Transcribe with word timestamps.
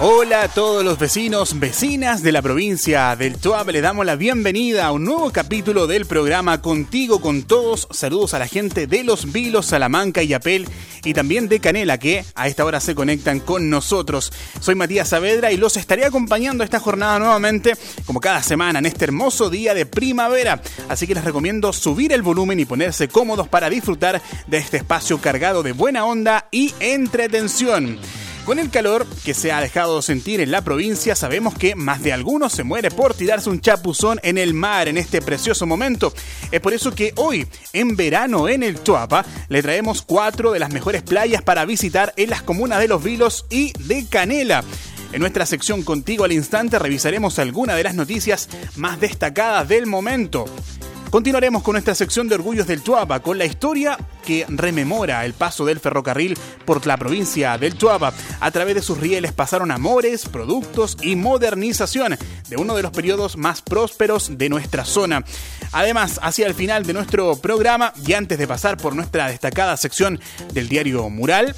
Hola 0.00 0.42
a 0.42 0.48
todos 0.48 0.84
los 0.84 0.96
vecinos, 0.96 1.58
vecinas 1.58 2.22
de 2.22 2.30
la 2.30 2.40
provincia 2.40 3.16
del 3.16 3.36
Toab. 3.36 3.70
Le 3.70 3.80
damos 3.80 4.06
la 4.06 4.14
bienvenida 4.14 4.86
a 4.86 4.92
un 4.92 5.02
nuevo 5.02 5.32
capítulo 5.32 5.88
del 5.88 6.06
programa 6.06 6.62
Contigo 6.62 7.20
con 7.20 7.42
Todos. 7.42 7.88
Saludos 7.90 8.32
a 8.32 8.38
la 8.38 8.46
gente 8.46 8.86
de 8.86 9.02
Los 9.02 9.32
Vilos, 9.32 9.66
Salamanca 9.66 10.22
y 10.22 10.34
Apel 10.34 10.68
y 11.02 11.14
también 11.14 11.48
de 11.48 11.58
Canela 11.58 11.98
que 11.98 12.24
a 12.36 12.46
esta 12.46 12.64
hora 12.64 12.78
se 12.78 12.94
conectan 12.94 13.40
con 13.40 13.70
nosotros. 13.70 14.32
Soy 14.60 14.76
Matías 14.76 15.08
Saavedra 15.08 15.50
y 15.50 15.56
los 15.56 15.76
estaré 15.76 16.04
acompañando 16.04 16.62
esta 16.62 16.78
jornada 16.78 17.18
nuevamente 17.18 17.72
como 18.06 18.20
cada 18.20 18.40
semana 18.44 18.78
en 18.78 18.86
este 18.86 19.06
hermoso 19.06 19.50
día 19.50 19.74
de 19.74 19.84
primavera. 19.84 20.62
Así 20.88 21.08
que 21.08 21.16
les 21.16 21.24
recomiendo 21.24 21.72
subir 21.72 22.12
el 22.12 22.22
volumen 22.22 22.60
y 22.60 22.66
ponerse 22.66 23.08
cómodos 23.08 23.48
para 23.48 23.68
disfrutar 23.68 24.22
de 24.46 24.58
este 24.58 24.76
espacio 24.76 25.20
cargado 25.20 25.64
de 25.64 25.72
buena 25.72 26.04
onda 26.04 26.46
y 26.52 26.72
entretención. 26.78 27.98
Con 28.48 28.58
el 28.58 28.70
calor 28.70 29.06
que 29.26 29.34
se 29.34 29.52
ha 29.52 29.60
dejado 29.60 30.00
sentir 30.00 30.40
en 30.40 30.50
la 30.50 30.62
provincia, 30.62 31.14
sabemos 31.14 31.52
que 31.52 31.74
más 31.74 32.02
de 32.02 32.14
algunos 32.14 32.50
se 32.50 32.64
muere 32.64 32.90
por 32.90 33.12
tirarse 33.12 33.50
un 33.50 33.60
chapuzón 33.60 34.20
en 34.22 34.38
el 34.38 34.54
mar 34.54 34.88
en 34.88 34.96
este 34.96 35.20
precioso 35.20 35.66
momento. 35.66 36.14
Es 36.50 36.58
por 36.62 36.72
eso 36.72 36.94
que 36.94 37.12
hoy, 37.16 37.46
en 37.74 37.94
verano 37.94 38.48
en 38.48 38.62
el 38.62 38.80
Tuapa, 38.80 39.26
le 39.50 39.60
traemos 39.60 40.00
cuatro 40.00 40.52
de 40.52 40.60
las 40.60 40.72
mejores 40.72 41.02
playas 41.02 41.42
para 41.42 41.66
visitar 41.66 42.14
en 42.16 42.30
las 42.30 42.40
comunas 42.40 42.80
de 42.80 42.88
Los 42.88 43.04
Vilos 43.04 43.44
y 43.50 43.74
de 43.80 44.06
Canela. 44.06 44.64
En 45.12 45.20
nuestra 45.20 45.44
sección 45.44 45.82
Contigo 45.82 46.24
al 46.24 46.32
Instante 46.32 46.78
revisaremos 46.78 47.38
algunas 47.38 47.76
de 47.76 47.82
las 47.82 47.96
noticias 47.96 48.48
más 48.76 48.98
destacadas 48.98 49.68
del 49.68 49.84
momento. 49.84 50.46
Continuaremos 51.10 51.62
con 51.62 51.72
nuestra 51.72 51.94
sección 51.94 52.28
de 52.28 52.34
Orgullos 52.34 52.66
del 52.66 52.82
Tuapa, 52.82 53.20
con 53.20 53.38
la 53.38 53.46
historia 53.46 53.96
que 54.26 54.44
rememora 54.48 55.24
el 55.24 55.32
paso 55.32 55.64
del 55.64 55.80
ferrocarril 55.80 56.36
por 56.66 56.86
la 56.86 56.98
provincia 56.98 57.56
del 57.56 57.76
Tuapa. 57.76 58.12
A 58.40 58.50
través 58.50 58.74
de 58.74 58.82
sus 58.82 58.98
rieles 58.98 59.32
pasaron 59.32 59.70
amores, 59.70 60.26
productos 60.26 60.98
y 61.00 61.16
modernización 61.16 62.18
de 62.50 62.56
uno 62.56 62.76
de 62.76 62.82
los 62.82 62.92
periodos 62.92 63.38
más 63.38 63.62
prósperos 63.62 64.36
de 64.36 64.50
nuestra 64.50 64.84
zona. 64.84 65.24
Además, 65.72 66.20
hacia 66.22 66.46
el 66.46 66.54
final 66.54 66.84
de 66.84 66.92
nuestro 66.92 67.36
programa, 67.36 67.94
y 68.06 68.12
antes 68.12 68.38
de 68.38 68.46
pasar 68.46 68.76
por 68.76 68.94
nuestra 68.94 69.28
destacada 69.28 69.78
sección 69.78 70.20
del 70.52 70.68
diario 70.68 71.08
Mural, 71.08 71.56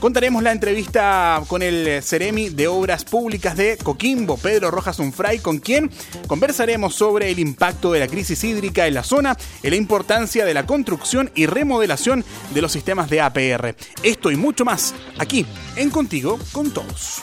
Contaremos 0.00 0.42
la 0.42 0.52
entrevista 0.52 1.42
con 1.46 1.62
el 1.62 2.02
Ceremi 2.02 2.48
de 2.48 2.66
Obras 2.68 3.04
Públicas 3.04 3.56
de 3.56 3.76
Coquimbo, 3.76 4.36
Pedro 4.36 4.70
Rojas 4.70 4.98
Unfray, 4.98 5.38
con 5.38 5.58
quien 5.58 5.90
conversaremos 6.26 6.94
sobre 6.94 7.30
el 7.30 7.38
impacto 7.38 7.92
de 7.92 8.00
la 8.00 8.08
crisis 8.08 8.42
hídrica 8.42 8.86
en 8.86 8.94
la 8.94 9.04
zona 9.04 9.36
y 9.62 9.70
la 9.70 9.76
importancia 9.76 10.44
de 10.44 10.54
la 10.54 10.66
construcción 10.66 11.30
y 11.34 11.46
remodelación 11.46 12.24
de 12.52 12.62
los 12.62 12.72
sistemas 12.72 13.08
de 13.10 13.20
APR. 13.20 13.76
Esto 14.02 14.30
y 14.30 14.36
mucho 14.36 14.64
más 14.64 14.94
aquí 15.18 15.46
en 15.76 15.90
Contigo 15.90 16.38
con 16.52 16.72
Todos. 16.72 17.22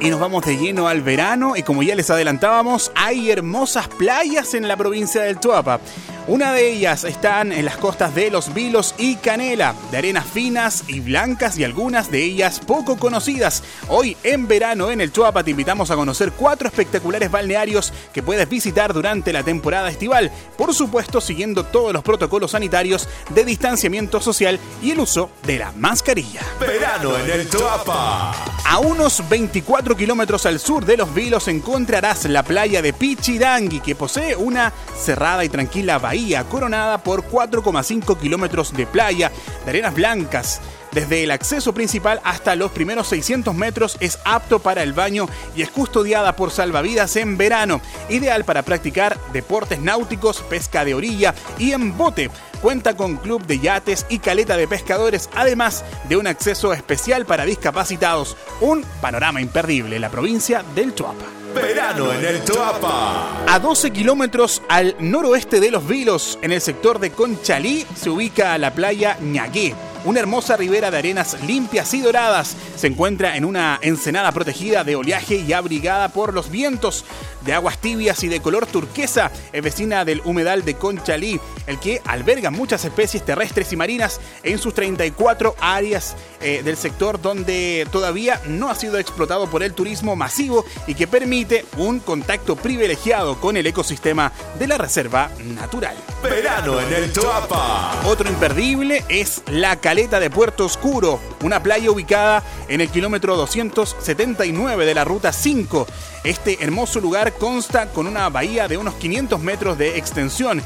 Y 0.00 0.10
nos 0.10 0.20
vamos 0.20 0.44
de 0.44 0.56
lleno 0.56 0.86
al 0.86 1.02
verano 1.02 1.56
y 1.56 1.64
como 1.64 1.82
ya 1.82 1.96
les 1.96 2.08
adelantábamos, 2.08 2.92
hay 2.94 3.32
hermosas 3.32 3.88
playas 3.88 4.54
en 4.54 4.68
la 4.68 4.76
provincia 4.76 5.22
del 5.22 5.40
Tuapa. 5.40 5.80
Una 6.28 6.52
de 6.52 6.70
ellas 6.70 7.04
están 7.04 7.52
en 7.52 7.64
las 7.64 7.78
costas 7.78 8.14
de 8.14 8.30
Los 8.30 8.52
Vilos 8.52 8.94
y 8.98 9.16
Canela, 9.16 9.74
de 9.90 9.96
arenas 9.96 10.26
finas 10.26 10.84
y 10.86 11.00
blancas 11.00 11.56
y 11.56 11.64
algunas 11.64 12.10
de 12.10 12.22
ellas 12.22 12.60
poco 12.60 12.98
conocidas. 12.98 13.62
Hoy 13.88 14.14
en 14.22 14.46
verano 14.46 14.90
en 14.90 15.00
el 15.00 15.10
Chuapa 15.10 15.42
te 15.42 15.52
invitamos 15.52 15.90
a 15.90 15.96
conocer 15.96 16.32
cuatro 16.32 16.68
espectaculares 16.68 17.30
balnearios 17.30 17.94
que 18.12 18.22
puedes 18.22 18.46
visitar 18.46 18.92
durante 18.92 19.32
la 19.32 19.42
temporada 19.42 19.88
estival, 19.88 20.30
por 20.58 20.74
supuesto 20.74 21.22
siguiendo 21.22 21.64
todos 21.64 21.94
los 21.94 22.02
protocolos 22.02 22.50
sanitarios 22.50 23.08
de 23.30 23.46
distanciamiento 23.46 24.20
social 24.20 24.60
y 24.82 24.90
el 24.90 25.00
uso 25.00 25.30
de 25.46 25.60
la 25.60 25.72
mascarilla. 25.72 26.42
Verano 26.60 27.16
en 27.16 27.30
el 27.30 27.48
Chuapa. 27.48 28.34
A 28.66 28.78
unos 28.80 29.26
24 29.30 29.96
kilómetros 29.96 30.44
al 30.44 30.60
sur 30.60 30.84
de 30.84 30.98
Los 30.98 31.14
Vilos 31.14 31.48
encontrarás 31.48 32.26
la 32.26 32.42
playa 32.42 32.82
de 32.82 32.92
Pichidangui 32.92 33.80
que 33.80 33.94
posee 33.94 34.36
una 34.36 34.74
cerrada 34.94 35.42
y 35.42 35.48
tranquila 35.48 35.96
bahía 35.96 36.17
coronada 36.48 36.98
por 36.98 37.24
4,5 37.24 38.18
kilómetros 38.18 38.72
de 38.72 38.86
playa, 38.86 39.30
de 39.64 39.70
arenas 39.70 39.94
blancas. 39.94 40.60
Desde 40.92 41.22
el 41.22 41.30
acceso 41.30 41.74
principal 41.74 42.20
hasta 42.24 42.56
los 42.56 42.70
primeros 42.72 43.08
600 43.08 43.54
metros 43.54 43.96
es 44.00 44.18
apto 44.24 44.58
para 44.58 44.82
el 44.82 44.94
baño 44.94 45.28
y 45.54 45.62
es 45.62 45.70
custodiada 45.70 46.34
por 46.34 46.50
salvavidas 46.50 47.16
en 47.16 47.36
verano, 47.36 47.80
ideal 48.08 48.44
para 48.44 48.62
practicar 48.62 49.18
deportes 49.32 49.80
náuticos, 49.80 50.40
pesca 50.42 50.84
de 50.84 50.94
orilla 50.94 51.34
y 51.58 51.72
en 51.72 51.96
bote. 51.96 52.30
Cuenta 52.62 52.96
con 52.96 53.16
club 53.16 53.46
de 53.46 53.60
yates 53.60 54.06
y 54.08 54.18
caleta 54.18 54.56
de 54.56 54.66
pescadores, 54.66 55.28
además 55.36 55.84
de 56.08 56.16
un 56.16 56.26
acceso 56.26 56.72
especial 56.72 57.26
para 57.26 57.44
discapacitados. 57.44 58.36
Un 58.60 58.82
panorama 59.00 59.40
imperdible, 59.40 59.98
la 60.00 60.10
provincia 60.10 60.64
del 60.74 60.94
Chuapa. 60.94 61.26
Verano 61.54 62.12
en 62.12 62.24
el 62.24 62.44
Chuapa. 62.44 63.44
A 63.46 63.58
12 63.58 63.90
kilómetros 63.90 64.62
al 64.68 64.94
noroeste 64.98 65.60
de 65.60 65.70
Los 65.70 65.86
Vilos, 65.86 66.38
en 66.42 66.52
el 66.52 66.60
sector 66.60 66.98
de 66.98 67.10
Conchalí, 67.10 67.86
se 67.96 68.10
ubica 68.10 68.56
la 68.58 68.74
playa 68.74 69.16
Ñagué 69.20 69.74
una 70.04 70.20
hermosa 70.20 70.56
ribera 70.56 70.90
de 70.90 70.98
arenas 70.98 71.36
limpias 71.46 71.92
y 71.94 72.00
doradas. 72.00 72.56
Se 72.76 72.86
encuentra 72.86 73.36
en 73.36 73.44
una 73.44 73.78
ensenada 73.82 74.32
protegida 74.32 74.84
de 74.84 74.96
oleaje 74.96 75.36
y 75.36 75.52
abrigada 75.52 76.08
por 76.08 76.34
los 76.34 76.50
vientos 76.50 77.04
de 77.48 77.54
aguas 77.54 77.78
tibias 77.78 78.22
y 78.24 78.28
de 78.28 78.40
color 78.40 78.66
turquesa. 78.66 79.32
Es 79.54 79.62
vecina 79.62 80.04
del 80.04 80.20
humedal 80.26 80.66
de 80.66 80.74
Conchalí, 80.74 81.40
el 81.66 81.80
que 81.80 82.02
alberga 82.04 82.50
muchas 82.50 82.84
especies 82.84 83.24
terrestres 83.24 83.72
y 83.72 83.76
marinas 83.76 84.20
en 84.42 84.58
sus 84.58 84.74
34 84.74 85.56
áreas 85.58 86.14
eh, 86.42 86.60
del 86.62 86.76
sector 86.76 87.22
donde 87.22 87.88
todavía 87.90 88.38
no 88.46 88.68
ha 88.68 88.74
sido 88.74 88.98
explotado 88.98 89.48
por 89.48 89.62
el 89.62 89.72
turismo 89.72 90.14
masivo 90.14 90.66
y 90.86 90.94
que 90.94 91.06
permite 91.06 91.64
un 91.78 92.00
contacto 92.00 92.54
privilegiado 92.54 93.40
con 93.40 93.56
el 93.56 93.66
ecosistema 93.66 94.30
de 94.58 94.68
la 94.68 94.76
reserva 94.76 95.30
natural. 95.42 95.96
Verano 96.22 96.78
en 96.82 96.92
el 96.92 97.12
Choapa. 97.14 98.02
Otro 98.04 98.28
imperdible 98.28 99.06
es 99.08 99.40
la 99.46 99.76
Caleta 99.76 100.20
de 100.20 100.28
Puerto 100.28 100.66
Oscuro, 100.66 101.18
una 101.42 101.62
playa 101.62 101.90
ubicada 101.90 102.42
en 102.68 102.82
el 102.82 102.90
kilómetro 102.90 103.36
279 103.36 104.84
de 104.84 104.94
la 104.94 105.04
ruta 105.04 105.32
5. 105.32 105.86
Este 106.28 106.62
hermoso 106.62 107.00
lugar 107.00 107.32
consta 107.38 107.86
con 107.86 108.06
una 108.06 108.28
bahía 108.28 108.68
de 108.68 108.76
unos 108.76 108.96
500 108.96 109.40
metros 109.40 109.78
de 109.78 109.96
extensión 109.96 110.62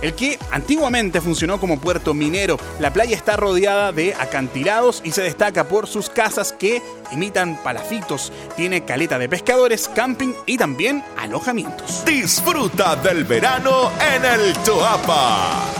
el 0.00 0.14
que 0.14 0.38
antiguamente 0.50 1.20
funcionó 1.20 1.60
como 1.60 1.78
puerto 1.78 2.14
minero. 2.14 2.58
La 2.80 2.94
playa 2.94 3.14
está 3.14 3.36
rodeada 3.36 3.92
de 3.92 4.14
acantilados 4.14 5.02
y 5.04 5.12
se 5.12 5.20
destaca 5.20 5.68
por 5.68 5.86
sus 5.86 6.08
casas 6.08 6.52
que 6.52 6.80
imitan 7.12 7.62
palafitos. 7.62 8.32
Tiene 8.56 8.86
caleta 8.86 9.18
de 9.18 9.28
pescadores, 9.28 9.86
camping 9.94 10.32
y 10.46 10.56
también 10.56 11.04
alojamientos. 11.18 12.06
Disfruta 12.06 12.96
del 12.96 13.24
verano 13.24 13.92
en 14.16 14.24
el 14.24 14.54
Toapa. 14.64 15.72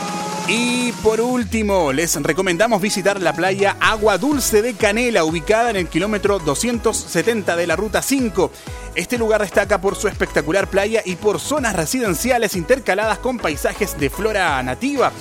Y 0.48 0.90
por 1.02 1.20
último, 1.20 1.92
les 1.92 2.20
recomendamos 2.20 2.82
visitar 2.82 3.20
la 3.22 3.32
playa 3.32 3.76
Agua 3.80 4.18
Dulce 4.18 4.60
de 4.60 4.74
Canela, 4.74 5.24
ubicada 5.24 5.70
en 5.70 5.76
el 5.76 5.88
kilómetro 5.88 6.40
270 6.40 7.54
de 7.54 7.66
la 7.66 7.76
Ruta 7.76 8.02
5. 8.02 8.50
Este 8.94 9.16
lugar 9.16 9.40
destaca 9.40 9.80
por 9.80 9.96
su 9.96 10.06
espectacular 10.06 10.68
playa 10.68 11.00
y 11.04 11.16
por 11.16 11.40
zonas 11.40 11.74
residenciales 11.74 12.54
intercaladas 12.54 13.18
con 13.18 13.38
paisajes 13.38 13.98
de 13.98 14.10
flora 14.10 14.62
nativa. 14.62 15.12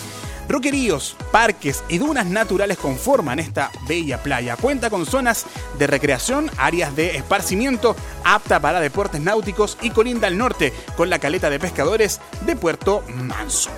Roqueríos, 0.50 1.16
parques 1.32 1.82
y 1.88 1.98
dunas 1.98 2.26
naturales 2.26 2.78
conforman 2.78 3.40
esta 3.40 3.72
bella 3.88 4.22
playa. 4.22 4.58
Cuenta 4.58 4.90
con 4.90 5.06
zonas 5.06 5.46
de 5.80 5.88
recreación, 5.88 6.52
áreas 6.58 6.94
de 6.98 7.16
esparcimiento, 7.16 7.96
apta 8.26 8.60
para 8.60 8.82
deportes 8.82 9.22
náuticos 9.22 9.78
y 9.82 9.92
colinda 9.92 10.28
al 10.28 10.38
norte 10.38 10.74
con 10.98 11.10
la 11.10 11.20
caleta 11.20 11.50
de 11.50 11.60
pescadores 11.60 12.20
de 12.46 12.58
Puerto 12.58 13.04
Manso 13.08 13.72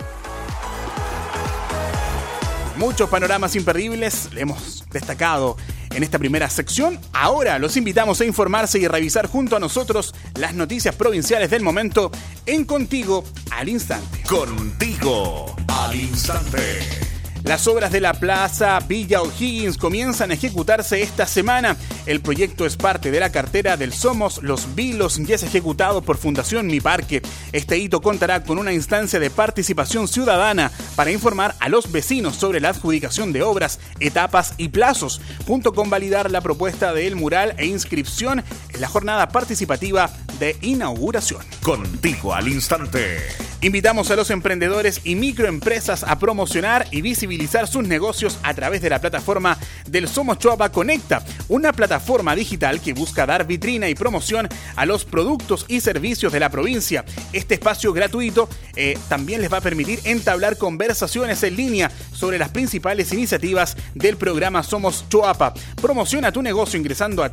muchos 2.77 3.09
panoramas 3.09 3.55
imperdibles 3.55 4.33
le 4.33 4.41
hemos 4.41 4.83
destacado 4.91 5.57
en 5.95 6.03
esta 6.03 6.19
primera 6.19 6.49
sección. 6.49 6.99
Ahora 7.13 7.59
los 7.59 7.77
invitamos 7.77 8.21
a 8.21 8.25
informarse 8.25 8.79
y 8.79 8.87
revisar 8.87 9.27
junto 9.27 9.55
a 9.55 9.59
nosotros 9.59 10.13
las 10.35 10.53
noticias 10.53 10.95
provinciales 10.95 11.49
del 11.49 11.63
momento 11.63 12.11
en 12.45 12.65
Contigo 12.65 13.23
al 13.51 13.69
Instante. 13.69 14.23
Contigo 14.27 15.55
al 15.67 15.95
Instante. 15.95 17.12
Las 17.43 17.67
obras 17.67 17.91
de 17.91 17.99
la 17.99 18.13
Plaza 18.13 18.79
Villa 18.87 19.21
O'Higgins 19.21 19.77
comienzan 19.77 20.31
a 20.31 20.33
ejecutarse 20.33 21.01
esta 21.01 21.27
semana. 21.27 21.75
El 22.05 22.21
proyecto 22.21 22.65
es 22.65 22.77
parte 22.77 23.11
de 23.11 23.19
la 23.19 23.33
cartera 23.33 23.75
del 23.75 23.91
Somos 23.91 24.41
Los 24.41 24.75
Vilos 24.75 25.19
y 25.19 25.33
es 25.33 25.43
ejecutado 25.43 26.01
por 26.01 26.17
Fundación 26.17 26.67
Mi 26.67 26.79
Parque. 26.79 27.21
Este 27.51 27.77
hito 27.77 28.01
contará 28.01 28.43
con 28.43 28.59
una 28.59 28.71
instancia 28.71 29.19
de 29.19 29.29
participación 29.29 30.07
ciudadana 30.07 30.71
para 30.95 31.11
informar 31.11 31.53
a 31.59 31.67
los 31.67 31.91
vecinos 31.91 32.37
sobre 32.37 32.61
la 32.61 32.69
adjudicación 32.69 33.33
de 33.33 33.43
obras, 33.43 33.79
etapas 33.99 34.53
y 34.57 34.69
plazos, 34.69 35.19
junto 35.45 35.73
con 35.73 35.89
validar 35.89 36.31
la 36.31 36.39
propuesta 36.39 36.93
del 36.93 37.17
mural 37.17 37.55
e 37.57 37.65
inscripción 37.65 38.41
en 38.73 38.81
la 38.81 38.87
jornada 38.87 39.27
participativa 39.27 40.09
de 40.39 40.57
inauguración. 40.61 41.41
Contigo 41.61 42.33
al 42.33 42.47
instante. 42.47 43.19
Invitamos 43.63 44.11
a 44.11 44.17
los 44.17 44.29
emprendedores 44.29 44.99
y 45.05 45.15
microempresas 45.15 46.03
a 46.03 46.19
promocionar 46.19 46.85
y 46.91 47.01
visibilizar 47.01 47.65
sus 47.65 47.87
negocios 47.87 48.37
a 48.43 48.53
través 48.53 48.81
de 48.81 48.89
la 48.89 48.99
plataforma 48.99 49.57
del 49.87 50.09
Somos 50.09 50.37
Choapa 50.37 50.69
Conecta, 50.69 51.23
una 51.47 51.71
plataforma 51.71 52.35
digital 52.35 52.81
que 52.81 52.91
busca 52.91 53.25
dar 53.25 53.47
vitrina 53.47 53.87
y 53.87 53.95
promoción 53.95 54.49
a 54.75 54.85
los 54.85 55.05
productos 55.05 55.65
y 55.69 55.79
servicios 55.79 56.33
de 56.33 56.41
la 56.41 56.49
provincia. 56.49 57.05
Este 57.31 57.53
espacio 57.53 57.93
gratuito 57.93 58.49
eh, 58.75 58.97
también 59.07 59.39
les 59.39 59.51
va 59.51 59.59
a 59.59 59.61
permitir 59.61 60.01
entablar 60.03 60.57
conversaciones 60.57 61.41
en 61.43 61.55
línea 61.55 61.89
sobre 62.11 62.37
las 62.37 62.49
principales 62.49 63.13
iniciativas 63.13 63.77
del 63.95 64.17
programa 64.17 64.63
Somos 64.63 65.05
Choapa. 65.07 65.53
Promociona 65.81 66.33
tu 66.33 66.41
negocio 66.41 66.77
ingresando 66.77 67.23
a 67.23 67.31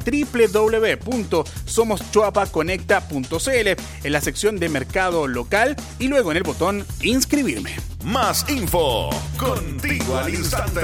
en 2.90 4.12
la 4.12 4.20
sección 4.20 4.58
de 4.58 4.69
mercado 4.69 5.28
local 5.28 5.76
y 6.00 6.08
luego 6.08 6.32
en 6.32 6.38
el 6.38 6.42
botón 6.42 6.84
inscribirme. 7.02 7.76
Más 8.04 8.48
info, 8.48 9.10
contigo 9.38 10.16
al 10.16 10.34
instante. 10.34 10.81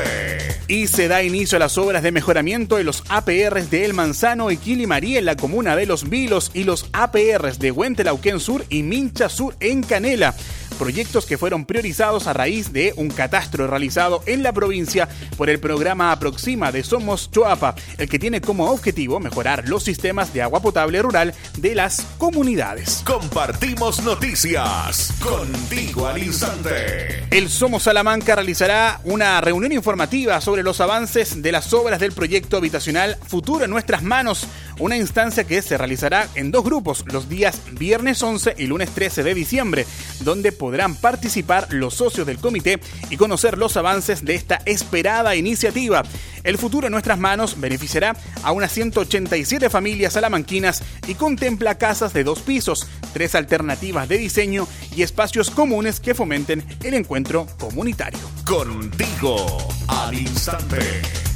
Y 0.69 0.87
se 0.87 1.08
da 1.08 1.23
inicio 1.23 1.56
a 1.56 1.58
las 1.58 1.79
obras 1.79 2.03
de 2.03 2.12
mejoramiento 2.12 2.76
de 2.76 2.85
los 2.85 3.03
APRs 3.08 3.70
de 3.70 3.85
El 3.85 3.94
Manzano 3.94 4.50
y 4.50 4.56
Quilimarí 4.56 5.17
en 5.17 5.25
la 5.25 5.37
comuna 5.37 5.75
de 5.75 5.87
Los 5.87 6.08
Vilos 6.08 6.50
y 6.55 6.64
los 6.64 6.88
APRs 6.93 7.58
de 7.58 7.73
Huentelauquén 7.73 8.38
Sur 8.38 8.64
y 8.69 8.82
Mincha 8.82 9.29
Sur 9.29 9.56
en 9.61 9.82
Canela 9.82 10.35
proyectos 10.76 11.26
que 11.26 11.38
fueron 11.38 11.64
priorizados 11.64 12.26
a 12.26 12.32
raíz 12.32 12.73
de 12.73 12.94
un 12.96 13.08
catastro 13.08 13.67
realizado 13.67 14.23
en 14.26 14.43
la 14.43 14.52
provincia 14.52 15.08
por 15.37 15.50
el 15.50 15.58
programa 15.58 16.12
Aproxima 16.12 16.70
de 16.70 16.84
Somos 16.84 17.31
Choapa, 17.31 17.75
el 17.99 18.08
que 18.08 18.19
tiene 18.19 18.40
como 18.40 18.70
objetivo 18.70 19.19
mejorar 19.19 19.69
los 19.69 19.82
sistemas 19.82 20.32
de 20.32 20.43
agua 20.43 20.61
potable 20.61 21.02
rural 21.02 21.34
de 21.58 21.75
las 21.75 22.02
comunidades. 22.19 23.02
Compartimos 23.05 24.02
noticias 24.02 25.12
contigo 25.20 26.06
al 26.06 26.23
instante. 26.23 27.25
El 27.31 27.49
Somos 27.49 27.84
Salamanca 27.84 28.34
realizará 28.34 29.00
una 29.05 29.40
reunión 29.40 29.72
informativa 29.72 30.40
sobre 30.40 30.62
los 30.62 30.81
avances 30.81 31.43
de 31.43 31.52
las 31.52 31.72
obras 31.72 32.00
del 32.00 32.12
proyecto 32.12 32.56
habitacional 32.56 33.17
Futuro 33.26 33.64
en 33.64 33.70
nuestras 33.70 34.02
manos, 34.02 34.46
una 34.79 34.96
instancia 34.96 35.44
que 35.44 35.62
se 35.62 35.76
realizará 35.79 36.29
en 36.34 36.50
dos 36.50 36.64
grupos 36.64 37.05
los 37.06 37.29
días 37.29 37.61
viernes 37.72 38.22
11 38.22 38.55
y 38.58 38.67
lunes 38.67 38.90
13 38.90 39.22
de 39.22 39.34
diciembre, 39.34 39.87
donde 40.20 40.52
podrán 40.67 40.97
participar 40.97 41.69
los 41.71 41.95
socios 41.95 42.27
del 42.27 42.39
comité 42.39 42.81
y 43.09 43.17
conocer 43.17 43.57
los 43.57 43.77
avances 43.77 44.25
de 44.25 44.35
esta 44.35 44.61
esperada 44.65 45.37
iniciativa. 45.37 46.03
El 46.43 46.59
futuro 46.59 46.89
en 46.89 46.91
nuestras 46.91 47.21
manos 47.21 47.61
beneficiará 47.61 48.17
a 48.43 48.51
unas 48.51 48.73
187 48.73 49.71
familias 49.71 50.15
salamanquinas 50.15 50.83
y 51.07 51.15
contempla 51.15 51.79
casas 51.79 52.13
de 52.13 52.25
dos 52.25 52.41
pisos, 52.41 52.89
tres 53.13 53.37
alternativas 53.37 54.09
de 54.09 54.19
diseño 54.19 54.67
y 54.97 55.03
espacios 55.03 55.51
comunes 55.51 56.01
que 56.01 56.17
fomenten 56.17 56.65
el 56.83 56.95
encuentro 56.95 57.47
comunitario. 57.61 58.19
Contigo 58.45 59.69
al 59.87 60.19
instante. 60.19 60.81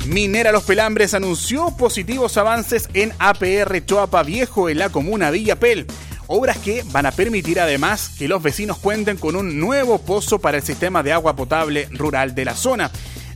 Minera 0.06 0.50
Los 0.50 0.65
Pelambres 0.65 1.15
anunció 1.15 1.77
positivos 1.77 2.37
avances 2.37 2.88
en 2.94 3.12
APR 3.21 3.85
Choapa 3.87 4.25
Viejo 4.25 4.69
en 4.69 4.79
la 4.79 4.88
comuna 4.88 5.31
Villapel 5.31 5.87
obras 6.32 6.59
que 6.59 6.85
van 6.93 7.06
a 7.06 7.11
permitir 7.11 7.59
además 7.59 8.12
que 8.17 8.29
los 8.29 8.41
vecinos 8.41 8.79
cuenten 8.79 9.17
con 9.17 9.35
un 9.35 9.59
nuevo 9.59 9.99
pozo 9.99 10.38
para 10.38 10.59
el 10.59 10.62
sistema 10.62 11.03
de 11.03 11.12
agua 11.12 11.35
potable 11.35 11.88
rural 11.91 12.37
de 12.37 12.44
la 12.44 12.55
zona. 12.55 12.91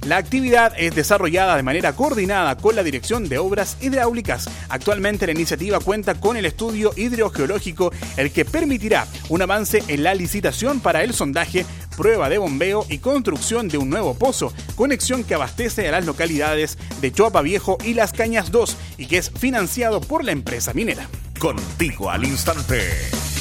La 0.07 0.17
actividad 0.19 0.73
es 0.77 0.95
desarrollada 0.95 1.57
de 1.57 1.65
manera 1.65 1.95
coordinada 1.95 2.57
con 2.57 2.77
la 2.77 2.85
Dirección 2.85 3.29
de 3.29 3.39
Obras 3.39 3.79
Hidráulicas. 3.81 4.49
Actualmente 4.69 5.27
la 5.27 5.33
iniciativa 5.33 5.81
cuenta 5.81 6.15
con 6.15 6.37
el 6.37 6.45
estudio 6.47 6.93
hidrogeológico, 6.95 7.91
el 8.17 8.31
que 8.31 8.45
permitirá 8.45 9.09
un 9.29 9.43
avance 9.43 9.83
en 9.89 10.05
la 10.05 10.15
licitación 10.15 10.79
para 10.79 11.03
el 11.03 11.15
sondaje, 11.15 11.67
prueba 11.97 12.29
de 12.29 12.39
bombeo 12.39 12.87
y 12.89 12.99
construcción 12.99 13.67
de 13.67 13.79
un 13.79 13.91
nuevo 13.91 14.15
pozo, 14.15 14.53
conexión 14.77 15.25
que 15.25 15.35
abastece 15.35 15.89
a 15.89 15.93
las 15.93 16.07
localidades 16.07 16.79
de 17.01 17.11
Choapa 17.11 17.43
Viejo 17.43 17.77
y 17.83 17.95
Las 17.95 18.13
Cañas 18.13 18.53
2 18.53 18.77
y 18.99 19.07
que 19.07 19.19
es 19.19 19.31
financiado 19.31 20.01
por 20.01 20.23
la 20.23 20.31
empresa 20.31 20.75
minera. 20.75 21.09
Contigo 21.45 22.09
al 22.09 22.25
instante. 22.25 23.34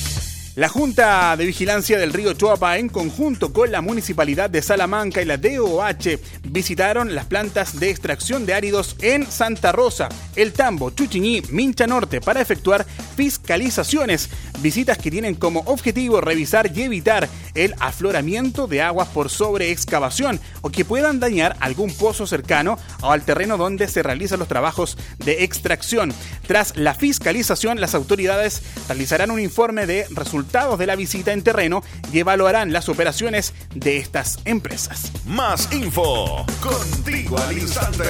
La 0.56 0.70
Junta 0.70 1.36
de 1.36 1.48
Vigilancia 1.48 1.98
del 1.98 2.14
Río 2.14 2.34
Choapa, 2.34 2.78
en 2.78 2.88
conjunto 2.88 3.52
con 3.52 3.72
la 3.72 3.82
Municipalidad 3.82 4.52
de 4.52 4.62
Salamanca 4.62 5.20
y 5.20 5.26
la 5.26 5.38
DOH, 5.38 6.20
visitaron 6.44 7.16
las 7.16 7.26
plantas 7.26 7.80
de 7.80 7.90
extracción 7.90 8.46
de 8.46 8.54
áridos 8.54 8.96
en 9.02 9.26
Santa 9.26 9.72
Rosa, 9.72 10.10
El 10.36 10.54
Tambo, 10.54 10.92
Chuchiñí, 10.92 11.42
Mincha 11.50 11.88
Norte 11.88 12.22
para 12.22 12.40
efectuar 12.40 12.86
fiscalizaciones. 13.16 14.30
Visitas 14.60 15.00
que 15.00 15.10
tienen 15.10 15.34
como 15.34 15.62
objetivo 15.62 16.22
revisar 16.22 16.72
y 16.72 16.84
evitar 16.84 17.28
el 17.56 17.74
afloramiento 17.80 18.68
de 18.68 18.84
aguas 18.84 19.08
por 19.08 19.32
sobreexcavación 19.32 20.40
o 20.62 20.70
que 20.70 20.86
puedan 20.86 21.20
dañar 21.20 21.58
algún 21.62 21.92
pozo 21.92 22.28
cercano 22.28 22.78
o 23.02 23.12
al 23.12 23.24
terreno 23.24 23.58
donde 23.58 23.88
se 23.88 24.04
realizan 24.04 24.38
los 24.38 24.48
trabajos 24.48 25.00
de 25.26 25.44
extracción. 25.44 26.14
Tras 26.46 26.78
la 26.78 26.94
fiscalización, 26.94 27.82
las 27.82 27.96
autoridades 27.96 28.62
realizarán 28.88 29.32
un 29.32 29.40
informe 29.40 29.88
de 29.88 30.06
resultados 30.12 30.43
de 30.44 30.86
la 30.88 30.96
visita 30.96 31.34
en 31.34 31.42
terreno 31.42 31.84
y 32.12 32.20
evaluarán 32.20 32.74
las 32.74 32.90
operaciones 32.90 33.54
de 33.74 33.98
estas 33.98 34.40
empresas. 34.46 35.12
Más 35.26 35.72
info 35.74 36.46
contigo 36.62 37.38
al 37.40 37.58
instante 37.58 38.04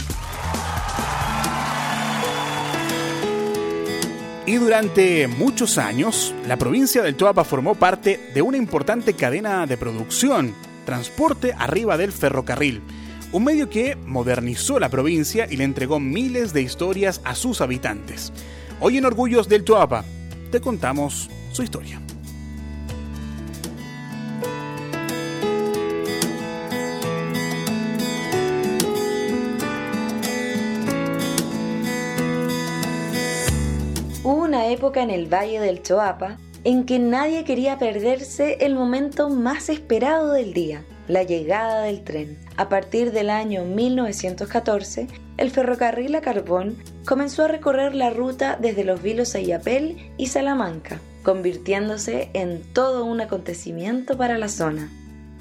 Y 4.46 4.56
durante 4.56 5.28
muchos 5.28 5.78
años, 5.78 6.34
la 6.48 6.58
provincia 6.58 7.04
del 7.04 7.16
Choapa 7.16 7.44
formó 7.44 7.76
parte 7.76 8.20
de 8.34 8.42
una 8.42 8.58
importante 8.58 9.14
cadena 9.14 9.68
de 9.68 9.78
producción, 9.78 10.56
transporte 10.86 11.54
arriba 11.58 11.98
del 11.98 12.12
ferrocarril. 12.12 12.82
un 13.34 13.46
medio 13.46 13.70
que 13.70 13.96
modernizó 13.96 14.78
la 14.78 14.90
provincia 14.90 15.48
y 15.50 15.56
le 15.56 15.64
entregó 15.64 16.02
miles 16.02 16.52
de 16.52 16.64
historias 16.64 17.22
a 17.24 17.34
sus 17.34 17.62
habitantes. 17.62 18.34
Hoy 18.82 18.98
en 18.98 19.06
Orgullos 19.06 19.48
del 19.48 19.64
Tuapa 19.64 20.04
te 20.52 20.60
contamos 20.60 21.30
su 21.54 21.64
historia. 21.64 22.02
Época 34.82 35.04
en 35.04 35.12
el 35.12 35.32
Valle 35.32 35.60
del 35.60 35.84
Choapa 35.84 36.40
en 36.64 36.86
que 36.88 36.98
nadie 36.98 37.44
quería 37.44 37.78
perderse 37.78 38.58
el 38.62 38.74
momento 38.74 39.30
más 39.30 39.70
esperado 39.70 40.32
del 40.34 40.54
día, 40.54 40.84
la 41.08 41.22
llegada 41.22 41.84
del 41.84 42.04
tren. 42.04 42.40
A 42.58 42.68
partir 42.68 43.12
del 43.12 43.30
año 43.30 43.64
1914, 43.64 45.08
el 45.38 45.52
ferrocarril 45.52 46.16
a 46.16 46.22
carbón 46.22 46.78
comenzó 47.06 47.44
a 47.44 47.48
recorrer 47.48 47.94
la 47.94 48.10
ruta 48.10 48.58
desde 48.60 48.84
Los 48.84 49.04
Vilos 49.04 49.36
a 49.36 49.40
y 49.40 50.26
Salamanca, 50.26 51.00
convirtiéndose 51.22 52.32
en 52.34 52.64
todo 52.74 53.06
un 53.06 53.22
acontecimiento 53.22 54.18
para 54.18 54.40
la 54.40 54.48
zona. 54.48 54.90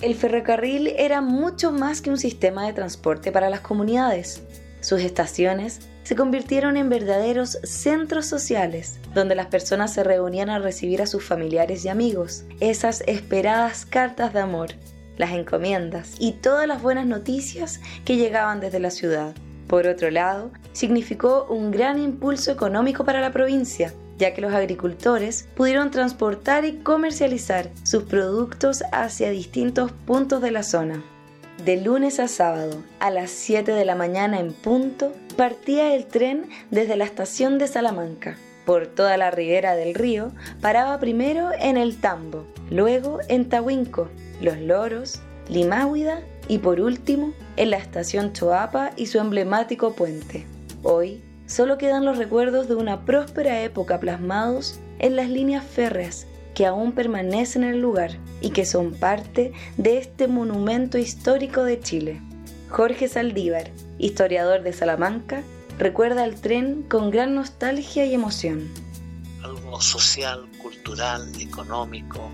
El 0.02 0.16
ferrocarril 0.16 0.88
era 0.98 1.22
mucho 1.22 1.72
más 1.72 2.02
que 2.02 2.10
un 2.10 2.18
sistema 2.18 2.66
de 2.66 2.74
transporte 2.74 3.32
para 3.32 3.48
las 3.48 3.60
comunidades. 3.60 4.42
Sus 4.80 5.00
estaciones 5.00 5.80
se 6.02 6.16
convirtieron 6.16 6.76
en 6.76 6.88
verdaderos 6.88 7.58
centros 7.62 8.26
sociales, 8.26 8.98
donde 9.14 9.34
las 9.34 9.46
personas 9.46 9.92
se 9.92 10.02
reunían 10.02 10.50
a 10.50 10.58
recibir 10.58 11.02
a 11.02 11.06
sus 11.06 11.22
familiares 11.22 11.84
y 11.84 11.88
amigos, 11.88 12.44
esas 12.60 13.02
esperadas 13.06 13.86
cartas 13.86 14.32
de 14.32 14.40
amor, 14.40 14.70
las 15.18 15.32
encomiendas 15.32 16.14
y 16.18 16.32
todas 16.32 16.66
las 16.66 16.82
buenas 16.82 17.06
noticias 17.06 17.80
que 18.04 18.16
llegaban 18.16 18.60
desde 18.60 18.80
la 18.80 18.90
ciudad. 18.90 19.34
Por 19.68 19.86
otro 19.86 20.10
lado, 20.10 20.50
significó 20.72 21.46
un 21.48 21.70
gran 21.70 22.02
impulso 22.02 22.50
económico 22.50 23.04
para 23.04 23.20
la 23.20 23.30
provincia, 23.30 23.92
ya 24.18 24.34
que 24.34 24.40
los 24.40 24.52
agricultores 24.52 25.48
pudieron 25.54 25.90
transportar 25.90 26.64
y 26.64 26.78
comercializar 26.78 27.70
sus 27.84 28.02
productos 28.02 28.82
hacia 28.92 29.30
distintos 29.30 29.92
puntos 29.92 30.42
de 30.42 30.50
la 30.50 30.62
zona. 30.62 31.04
De 31.64 31.76
lunes 31.76 32.20
a 32.20 32.26
sábado, 32.26 32.82
a 33.00 33.10
las 33.10 33.30
7 33.30 33.72
de 33.72 33.84
la 33.84 33.94
mañana 33.94 34.40
en 34.40 34.54
punto, 34.54 35.12
partía 35.36 35.94
el 35.94 36.06
tren 36.06 36.48
desde 36.70 36.96
la 36.96 37.04
estación 37.04 37.58
de 37.58 37.66
Salamanca. 37.66 38.38
Por 38.64 38.86
toda 38.86 39.18
la 39.18 39.30
ribera 39.30 39.76
del 39.76 39.94
río, 39.94 40.32
paraba 40.62 40.98
primero 41.00 41.50
en 41.52 41.76
el 41.76 42.00
Tambo, 42.00 42.46
luego 42.70 43.18
en 43.28 43.50
Tahuinco, 43.50 44.08
Los 44.40 44.58
Loros, 44.58 45.20
Limáhuida 45.50 46.22
y 46.48 46.58
por 46.58 46.80
último 46.80 47.34
en 47.56 47.70
la 47.70 47.76
estación 47.76 48.32
Choapa 48.32 48.92
y 48.96 49.06
su 49.06 49.18
emblemático 49.18 49.92
puente. 49.92 50.46
Hoy 50.82 51.22
solo 51.44 51.76
quedan 51.76 52.06
los 52.06 52.16
recuerdos 52.16 52.68
de 52.68 52.76
una 52.76 53.04
próspera 53.04 53.60
época 53.60 54.00
plasmados 54.00 54.80
en 54.98 55.14
las 55.14 55.28
líneas 55.28 55.66
férreas 55.66 56.26
que 56.54 56.64
aún 56.64 56.92
permanecen 56.92 57.64
en 57.64 57.74
el 57.74 57.82
lugar 57.82 58.12
y 58.40 58.50
que 58.50 58.64
son 58.64 58.94
parte 58.94 59.52
de 59.76 59.98
este 59.98 60.28
monumento 60.28 60.98
histórico 60.98 61.62
de 61.64 61.80
Chile. 61.80 62.20
Jorge 62.68 63.08
Saldívar, 63.08 63.70
historiador 63.98 64.62
de 64.62 64.72
Salamanca, 64.72 65.42
recuerda 65.78 66.24
el 66.24 66.40
tren 66.40 66.82
con 66.82 67.10
gran 67.10 67.34
nostalgia 67.34 68.04
y 68.04 68.14
emoción. 68.14 68.68
Algo 69.42 69.80
social, 69.80 70.46
cultural, 70.62 71.28
económico, 71.40 72.30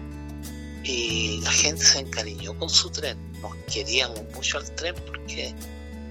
y 0.87 1.41
la 1.43 1.51
gente 1.51 1.85
se 1.85 2.01
encariñó 2.01 2.57
con 2.59 2.69
su 2.69 2.91
tren. 2.91 3.19
Nos 3.43 3.55
queríamos 3.73 4.23
mucho 4.35 4.59
al 4.59 4.71
tren 4.77 4.95
porque 5.07 5.55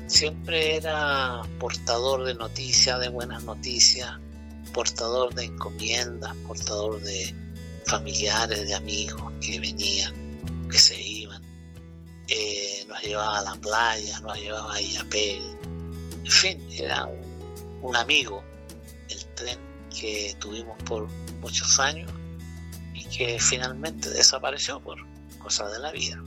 siempre 0.08 0.76
era 0.76 1.42
portador 1.60 2.26
de 2.26 2.36
noticias, 2.36 3.00
de 3.00 3.10
buenas 3.10 3.44
noticias, 3.44 4.10
portador 4.74 5.34
de 5.34 5.46
encomiendas, 5.46 6.36
portador 6.48 7.02
de 7.02 7.34
familiares, 7.86 8.68
de 8.68 8.74
amigos 8.74 9.32
que 9.42 9.60
venían, 9.60 10.14
que 10.70 10.78
se 10.78 11.02
iban. 11.02 11.42
Eh, 12.28 12.86
nos 12.88 13.02
llevaba 13.04 13.40
a 13.40 13.44
la 13.44 13.56
playa, 13.56 14.20
nos 14.22 14.38
llevaba 14.38 14.74
a 14.74 14.82
Illapel. 14.82 15.58
En 16.24 16.32
fin, 16.32 16.68
era 16.72 17.08
un, 17.82 17.96
amigo 17.96 18.44
el 19.10 19.26
tren 19.36 19.60
que 19.98 20.36
tuvimos 20.40 20.76
por 20.84 21.08
muchos 21.42 21.80
años 21.80 22.12
y 22.94 23.04
que 23.06 23.40
finalmente 23.40 24.10
desapareció 24.10 24.80
por 24.80 24.98
cosas 25.38 25.72
de 25.72 25.80
la 25.80 25.92
vida. 25.92 26.22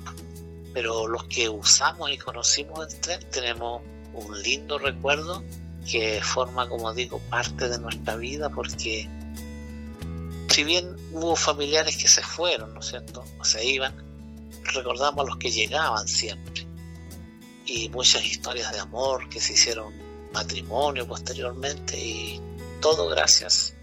Pero 0.72 1.08
los 1.08 1.24
que 1.24 1.48
usamos 1.48 2.10
y 2.10 2.18
conocimos 2.18 2.92
el 2.92 3.00
tren 3.00 3.20
tenemos 3.30 3.82
un 4.14 4.42
lindo 4.42 4.78
recuerdo 4.78 5.42
que 5.90 6.20
forma, 6.22 6.68
como 6.68 6.92
digo, 6.94 7.18
parte 7.30 7.68
de 7.68 7.78
nuestra 7.78 8.16
vida 8.16 8.50
porque 8.50 9.08
si 10.48 10.64
bien 10.64 10.96
hubo 11.12 11.36
familiares 11.36 11.96
que 11.96 12.08
se 12.08 12.22
fueron, 12.22 12.74
¿no 12.74 12.80
es 12.80 12.86
cierto? 12.86 13.24
O 13.38 13.44
se 13.44 13.64
iban, 13.64 13.94
recordamos 14.74 15.24
a 15.24 15.28
los 15.28 15.36
que 15.38 15.50
llegaban 15.50 16.08
siempre. 16.08 16.66
Y 17.66 17.88
muchas 17.90 18.24
historias 18.24 18.72
de 18.72 18.80
amor 18.80 19.28
que 19.28 19.40
se 19.40 19.52
hicieron 19.52 19.94
matrimonio 20.32 21.06
posteriormente 21.06 21.98
y 21.98 22.40
todo 22.80 23.08
gracias 23.08 23.74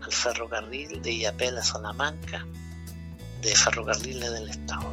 al 0.00 0.12
ferrocarril 0.12 1.02
de 1.02 1.14
Iapel 1.14 1.58
a 1.58 1.62
Salamanca, 1.62 2.46
de 3.40 3.54
ferrocarriles 3.54 4.32
del 4.32 4.48
Estado. 4.48 4.92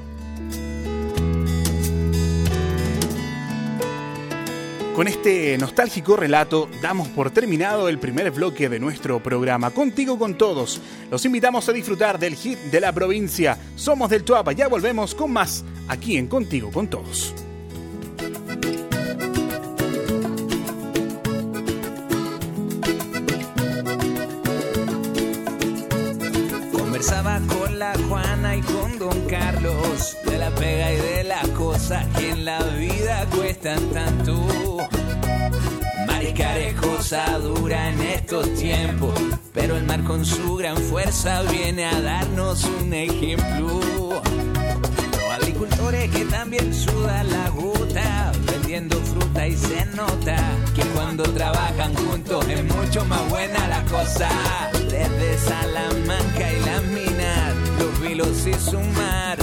Con 4.99 5.07
este 5.07 5.57
nostálgico 5.57 6.17
relato 6.17 6.67
damos 6.81 7.07
por 7.07 7.31
terminado 7.31 7.87
el 7.87 7.99
primer 7.99 8.31
bloque 8.31 8.67
de 8.67 8.81
nuestro 8.81 9.23
programa. 9.23 9.71
Contigo 9.71 10.19
con 10.19 10.37
todos. 10.37 10.81
Los 11.09 11.23
invitamos 11.23 11.69
a 11.69 11.71
disfrutar 11.71 12.19
del 12.19 12.35
hit 12.35 12.59
de 12.59 12.81
la 12.81 12.91
provincia. 12.91 13.57
Somos 13.77 14.09
del 14.09 14.25
Tuapa. 14.25 14.51
Ya 14.51 14.67
volvemos 14.67 15.15
con 15.15 15.31
más 15.31 15.63
aquí 15.87 16.17
en 16.17 16.27
Contigo 16.27 16.69
con 16.69 16.89
todos. 16.89 17.33
Es 36.39 36.73
cosa 36.75 37.37
dura 37.39 37.89
en 37.89 38.01
estos 38.01 38.53
tiempos, 38.53 39.13
pero 39.53 39.75
el 39.75 39.83
mar 39.83 40.01
con 40.05 40.23
su 40.23 40.55
gran 40.55 40.77
fuerza 40.77 41.41
viene 41.43 41.83
a 41.83 41.99
darnos 41.99 42.63
un 42.63 42.93
ejemplo. 42.93 43.81
Los 45.11 45.33
agricultores 45.33 46.09
que 46.09 46.23
también 46.25 46.73
sudan 46.73 47.29
la 47.29 47.49
gota, 47.49 48.31
vendiendo 48.49 48.95
fruta 49.01 49.47
y 49.47 49.57
se 49.57 49.85
nota 49.87 50.37
que 50.73 50.83
cuando 50.95 51.23
trabajan 51.23 51.93
juntos 51.95 52.45
es 52.47 52.63
mucho 52.63 53.03
más 53.05 53.29
buena 53.29 53.67
la 53.67 53.83
cosa. 53.85 54.29
Desde 54.89 55.37
Salamanca 55.39 56.53
y 56.53 56.59
las 56.65 56.83
minas, 56.83 57.53
los 57.79 58.01
vilos 58.01 58.47
y 58.47 58.53
su 58.53 58.79
mar, 58.79 59.37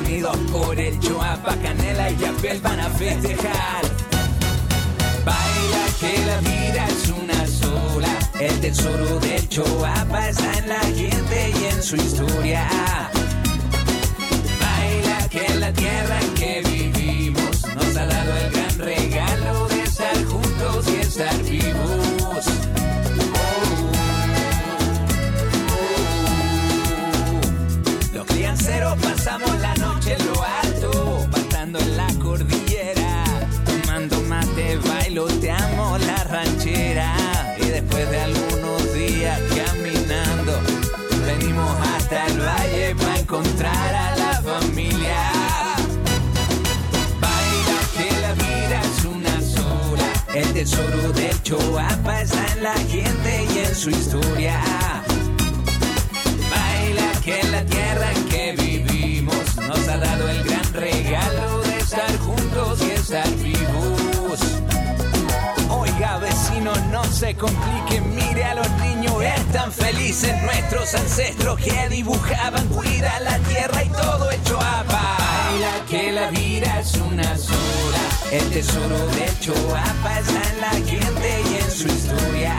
unidos 0.00 0.36
por 0.50 0.80
el 0.80 0.98
Choapa, 0.98 1.56
Canela 1.56 2.10
y 2.10 2.16
Yapel 2.16 2.60
van 2.62 2.80
a 2.80 2.88
festejar. 2.88 4.05
Baila 5.26 5.86
que 5.98 6.24
la 6.24 6.38
vida 6.38 6.86
es 6.86 7.08
una 7.08 7.46
sola. 7.48 8.08
El 8.38 8.60
tesoro 8.60 9.18
del 9.18 9.48
Choapa 9.48 10.28
está 10.28 10.58
en 10.58 10.68
la 10.68 10.80
gente 10.80 11.52
y 11.60 11.64
en 11.64 11.82
su 11.82 11.96
historia. 11.96 13.05
encontrar 43.36 43.94
a 43.94 44.16
la 44.16 44.42
familia. 44.42 45.18
Baila 47.20 47.78
que 47.96 48.20
la 48.20 48.32
vida 48.32 48.80
es 48.80 49.04
una 49.04 49.40
sola. 49.40 50.08
El 50.34 50.52
tesoro 50.52 51.12
de 51.12 51.30
Choapa 51.42 52.22
está 52.22 52.46
en 52.54 52.62
la 52.62 52.74
gente 52.74 53.46
y 53.54 53.58
en 53.58 53.74
su 53.74 53.90
historia. 53.90 54.60
Baila 56.50 57.12
que 57.24 57.42
la 57.50 57.64
tierra 57.64 58.12
en 58.12 58.24
que 58.26 58.52
vivimos 58.52 59.56
nos 59.56 59.88
ha 59.88 59.98
dado 59.98 60.28
el 60.28 60.42
gran 60.44 60.72
regalo 60.72 61.62
de 61.62 61.76
estar 61.78 62.18
juntos 62.18 62.80
y 62.82 62.90
estar 62.92 63.30
vivos. 63.36 64.40
Oiga, 65.68 66.18
vecino, 66.18 66.72
no 66.90 67.04
se 67.04 67.34
complique, 67.34 68.00
mire 68.00 68.44
a 68.44 68.54
lo 68.54 68.65
están 69.56 69.72
felices 69.72 70.42
nuestros 70.42 70.94
ancestros 70.94 71.58
que 71.58 71.88
dibujaban, 71.88 72.68
cuida 72.68 73.18
la 73.20 73.38
tierra 73.38 73.84
y 73.84 73.88
todo 73.88 74.30
hecho 74.30 74.60
a 74.60 74.82
Baila 74.82 75.72
que 75.88 76.12
la 76.12 76.28
vida 76.28 76.80
es 76.80 76.92
una 76.96 77.38
sola. 77.38 78.02
El 78.32 78.50
tesoro 78.50 78.98
de 78.98 79.32
Choapa 79.40 80.20
está 80.20 80.42
en 80.50 80.60
la 80.60 80.70
gente 80.70 81.42
y 81.50 81.56
en 81.56 81.70
su 81.70 81.88
historia. 81.88 82.54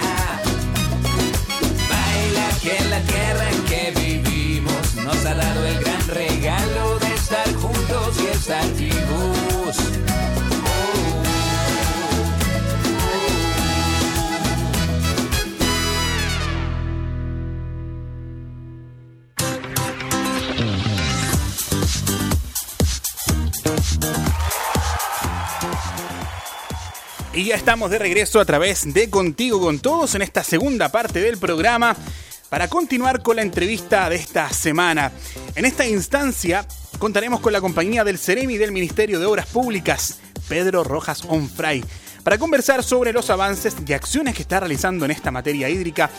Baila 1.88 2.50
que 2.64 2.84
la 2.90 3.00
tierra 3.02 3.50
en 3.52 3.64
que 3.66 3.92
vivimos 4.02 4.96
nos 4.96 5.24
ha 5.24 5.36
dado 5.36 5.66
el 5.68 5.80
gran 5.80 6.08
regalo 6.08 6.98
de 6.98 7.14
estar 7.14 7.54
juntos 7.54 8.18
y 8.24 8.26
estar 8.36 8.74
vivos. 8.74 9.37
Y 27.38 27.44
ya 27.44 27.56
estamos 27.56 27.92
de 27.92 28.00
regreso 28.00 28.40
a 28.40 28.46
través 28.46 28.92
de 28.92 29.12
Contigo 29.12 29.62
con 29.62 29.78
Todos 29.78 30.16
en 30.16 30.24
esta 30.24 30.44
segunda 30.44 30.90
parte 30.90 31.22
del 31.22 31.38
programa 31.38 31.96
para 32.50 32.68
continuar 32.68 33.22
con 33.22 33.36
la 33.36 33.44
entrevista 33.44 34.10
de 34.10 34.16
esta 34.16 34.50
semana. 34.50 35.12
En 35.54 35.64
esta 35.64 35.86
instancia 35.86 36.66
contaremos 36.98 37.40
con 37.40 37.54
la 37.54 37.62
compañía 37.62 38.04
del 38.04 38.18
Ceremi 38.18 38.58
del 38.58 38.72
Ministerio 38.72 39.20
de 39.20 39.28
Obras 39.28 39.46
Públicas, 39.46 40.18
Pedro 40.50 40.84
Rojas 40.84 41.26
Onfray, 41.28 41.84
para 42.24 42.40
conversar 42.40 42.84
sobre 42.84 43.14
los 43.14 43.30
avances 43.30 43.76
y 43.86 43.94
acciones 43.94 44.34
que 44.34 44.42
está 44.42 44.60
realizando 44.60 45.06
en 45.06 45.12
esta 45.12 45.30
materia 45.30 45.70
hídrica 45.70 46.10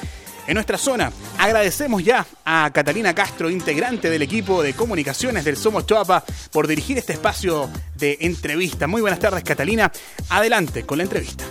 en 0.49 0.55
nuestra 0.55 0.79
zona. 0.79 1.13
Agradecemos 1.39 2.03
ya 2.03 2.27
a 2.45 2.71
Catalina 2.73 3.15
Castro, 3.15 3.51
integrante 3.51 4.11
del 4.11 4.23
equipo 4.23 4.63
de 4.63 4.75
comunicaciones 4.75 5.45
del 5.45 5.57
Somos 5.57 5.87
Choapa, 5.87 6.25
por 6.51 6.67
dirigir 6.67 6.99
este 6.99 7.13
espacio 7.13 7.71
de 7.95 8.17
entrevista. 8.23 8.87
Muy 8.87 9.03
buenas 9.03 9.21
tardes, 9.21 9.45
Catalina. 9.45 9.93
Adelante 10.31 10.85
con 10.85 10.99
la 10.99 11.05
entrevista. 11.05 11.45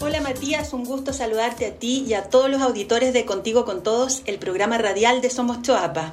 Hola 0.00 0.20
Matías, 0.20 0.72
un 0.74 0.84
gusto 0.84 1.12
saludarte 1.12 1.66
a 1.66 1.74
ti 1.74 2.04
y 2.06 2.14
a 2.14 2.24
todos 2.24 2.48
los 2.48 2.62
auditores 2.62 3.12
de 3.12 3.24
Contigo 3.24 3.64
con 3.64 3.82
Todos, 3.82 4.22
el 4.26 4.38
programa 4.38 4.78
radial 4.78 5.20
de 5.22 5.30
Somos 5.30 5.62
Choapa. 5.62 6.12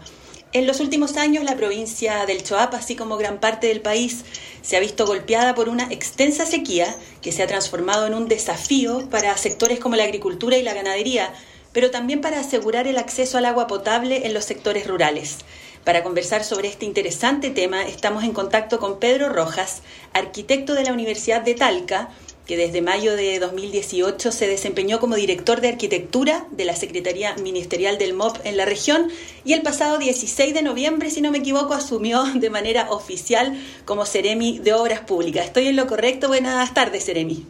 En 0.55 0.67
los 0.67 0.79
últimos 0.79 1.17
años, 1.17 1.43
la 1.43 1.57
provincia 1.57 2.25
del 2.25 2.41
Choapa, 2.41 2.77
así 2.77 2.95
como 2.95 3.17
gran 3.17 3.41
parte 3.41 3.67
del 3.67 3.81
país, 3.81 4.23
se 4.61 4.77
ha 4.77 4.79
visto 4.79 5.05
golpeada 5.05 5.53
por 5.53 5.67
una 5.67 5.91
extensa 5.91 6.45
sequía 6.45 6.95
que 7.21 7.33
se 7.33 7.43
ha 7.43 7.47
transformado 7.47 8.07
en 8.07 8.13
un 8.13 8.29
desafío 8.29 9.09
para 9.09 9.35
sectores 9.35 9.81
como 9.81 9.97
la 9.97 10.05
agricultura 10.05 10.55
y 10.55 10.63
la 10.63 10.73
ganadería, 10.73 11.33
pero 11.73 11.91
también 11.91 12.21
para 12.21 12.39
asegurar 12.39 12.87
el 12.87 12.97
acceso 12.97 13.37
al 13.37 13.43
agua 13.43 13.67
potable 13.67 14.25
en 14.25 14.33
los 14.33 14.45
sectores 14.45 14.87
rurales. 14.87 15.39
Para 15.83 16.03
conversar 16.03 16.45
sobre 16.45 16.69
este 16.69 16.85
interesante 16.85 17.49
tema, 17.49 17.83
estamos 17.83 18.23
en 18.23 18.31
contacto 18.31 18.79
con 18.79 18.97
Pedro 18.97 19.27
Rojas, 19.27 19.81
arquitecto 20.13 20.73
de 20.73 20.85
la 20.85 20.93
Universidad 20.93 21.41
de 21.41 21.55
Talca, 21.55 22.11
que 22.45 22.57
desde 22.57 22.81
mayo 22.81 23.15
de 23.15 23.39
2018 23.39 24.31
se 24.31 24.47
desempeñó 24.47 24.99
como 24.99 25.15
director 25.15 25.61
de 25.61 25.69
arquitectura 25.69 26.45
de 26.51 26.65
la 26.65 26.75
Secretaría 26.75 27.35
Ministerial 27.35 27.97
del 27.97 28.13
MOP 28.13 28.37
en 28.45 28.57
la 28.57 28.65
región 28.65 29.11
y 29.43 29.53
el 29.53 29.63
pasado 29.63 29.97
16 29.97 30.53
de 30.53 30.61
noviembre, 30.61 31.09
si 31.09 31.21
no 31.21 31.31
me 31.31 31.39
equivoco, 31.39 31.73
asumió 31.73 32.23
de 32.35 32.49
manera 32.49 32.91
oficial 32.91 33.59
como 33.85 34.05
Ceremi 34.05 34.59
de 34.59 34.73
Obras 34.73 35.01
Públicas. 35.01 35.45
¿Estoy 35.45 35.67
en 35.67 35.75
lo 35.75 35.87
correcto? 35.87 36.27
Buenas 36.27 36.73
tardes, 36.73 37.05
Ceremi. 37.05 37.47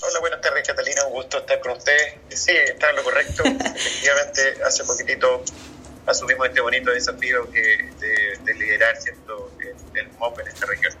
Hola, 0.00 0.20
buenas 0.20 0.40
tardes, 0.40 0.66
Catalina. 0.66 1.06
Un 1.06 1.12
gusto 1.12 1.38
estar 1.38 1.60
con 1.60 1.72
usted. 1.72 1.96
Sí, 2.28 2.52
está 2.52 2.90
en 2.90 2.96
lo 2.96 3.04
correcto. 3.04 3.42
Efectivamente, 3.44 4.62
hace 4.64 4.84
poquitito 4.84 5.42
asumimos 6.08 6.48
este 6.48 6.60
bonito 6.60 6.90
desafío 6.90 7.50
que 7.50 7.60
de, 8.44 8.54
liderar 8.54 8.96
¿cierto? 8.96 9.52
El, 9.60 10.00
el 10.00 10.08
MOP 10.18 10.40
en 10.40 10.48
esta 10.48 10.66
región. 10.66 10.92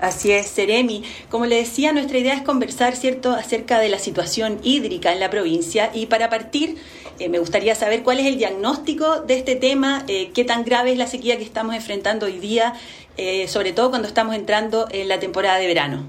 Así 0.00 0.32
es, 0.32 0.48
Seremi. 0.48 1.04
Como 1.30 1.46
le 1.46 1.56
decía, 1.56 1.92
nuestra 1.92 2.18
idea 2.18 2.34
es 2.34 2.42
conversar, 2.42 2.96
¿cierto?, 2.96 3.32
acerca 3.32 3.78
de 3.78 3.88
la 3.88 3.98
situación 3.98 4.60
hídrica 4.62 5.12
en 5.12 5.20
la 5.20 5.30
provincia 5.30 5.90
y 5.94 6.06
para 6.06 6.28
partir 6.28 6.76
eh, 7.18 7.30
me 7.30 7.38
gustaría 7.38 7.74
saber 7.74 8.02
cuál 8.02 8.20
es 8.20 8.26
el 8.26 8.36
diagnóstico 8.36 9.20
de 9.20 9.38
este 9.38 9.56
tema, 9.56 10.04
eh, 10.06 10.32
qué 10.34 10.44
tan 10.44 10.64
grave 10.64 10.92
es 10.92 10.98
la 10.98 11.06
sequía 11.06 11.38
que 11.38 11.44
estamos 11.44 11.74
enfrentando 11.74 12.26
hoy 12.26 12.38
día, 12.38 12.74
eh, 13.16 13.48
sobre 13.48 13.72
todo 13.72 13.88
cuando 13.88 14.06
estamos 14.06 14.34
entrando 14.34 14.86
en 14.90 15.08
la 15.08 15.18
temporada 15.18 15.58
de 15.58 15.66
verano. 15.66 16.04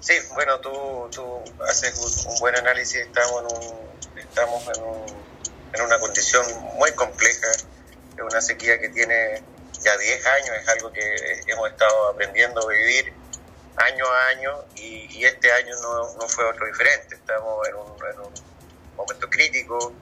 Sí, 0.00 0.14
bueno, 0.34 0.58
tú, 0.60 0.70
tú 1.14 1.22
haces 1.68 2.26
un 2.26 2.38
buen 2.40 2.56
análisis, 2.56 2.96
estamos 2.96 3.42
en, 3.42 3.56
un, 3.56 4.18
estamos 4.18 4.62
en, 4.74 4.82
un, 4.82 5.29
en 5.72 5.82
una 5.82 5.98
condición 5.98 6.44
muy 6.74 6.92
compleja, 6.92 7.48
de 8.16 8.22
una 8.22 8.40
sequía 8.40 8.78
que 8.78 8.88
tiene 8.88 9.42
ya 9.80 9.96
10 9.96 10.26
años, 10.26 10.56
es 10.60 10.68
algo 10.68 10.92
que 10.92 11.42
hemos 11.46 11.70
estado 11.70 12.08
aprendiendo 12.08 12.60
a 12.68 12.72
vivir 12.72 13.12
año 13.76 14.06
a 14.06 14.26
año 14.28 14.64
y, 14.76 15.24
este 15.24 15.52
año 15.52 15.74
no, 15.82 16.14
no, 16.14 16.28
fue 16.28 16.44
otro 16.46 16.66
diferente. 16.66 17.14
Estamos 17.14 17.68
en 17.68 17.74
un, 17.74 17.92
en 18.12 18.20
un, 18.20 18.50
momento 18.96 19.30
crítico, 19.30 19.94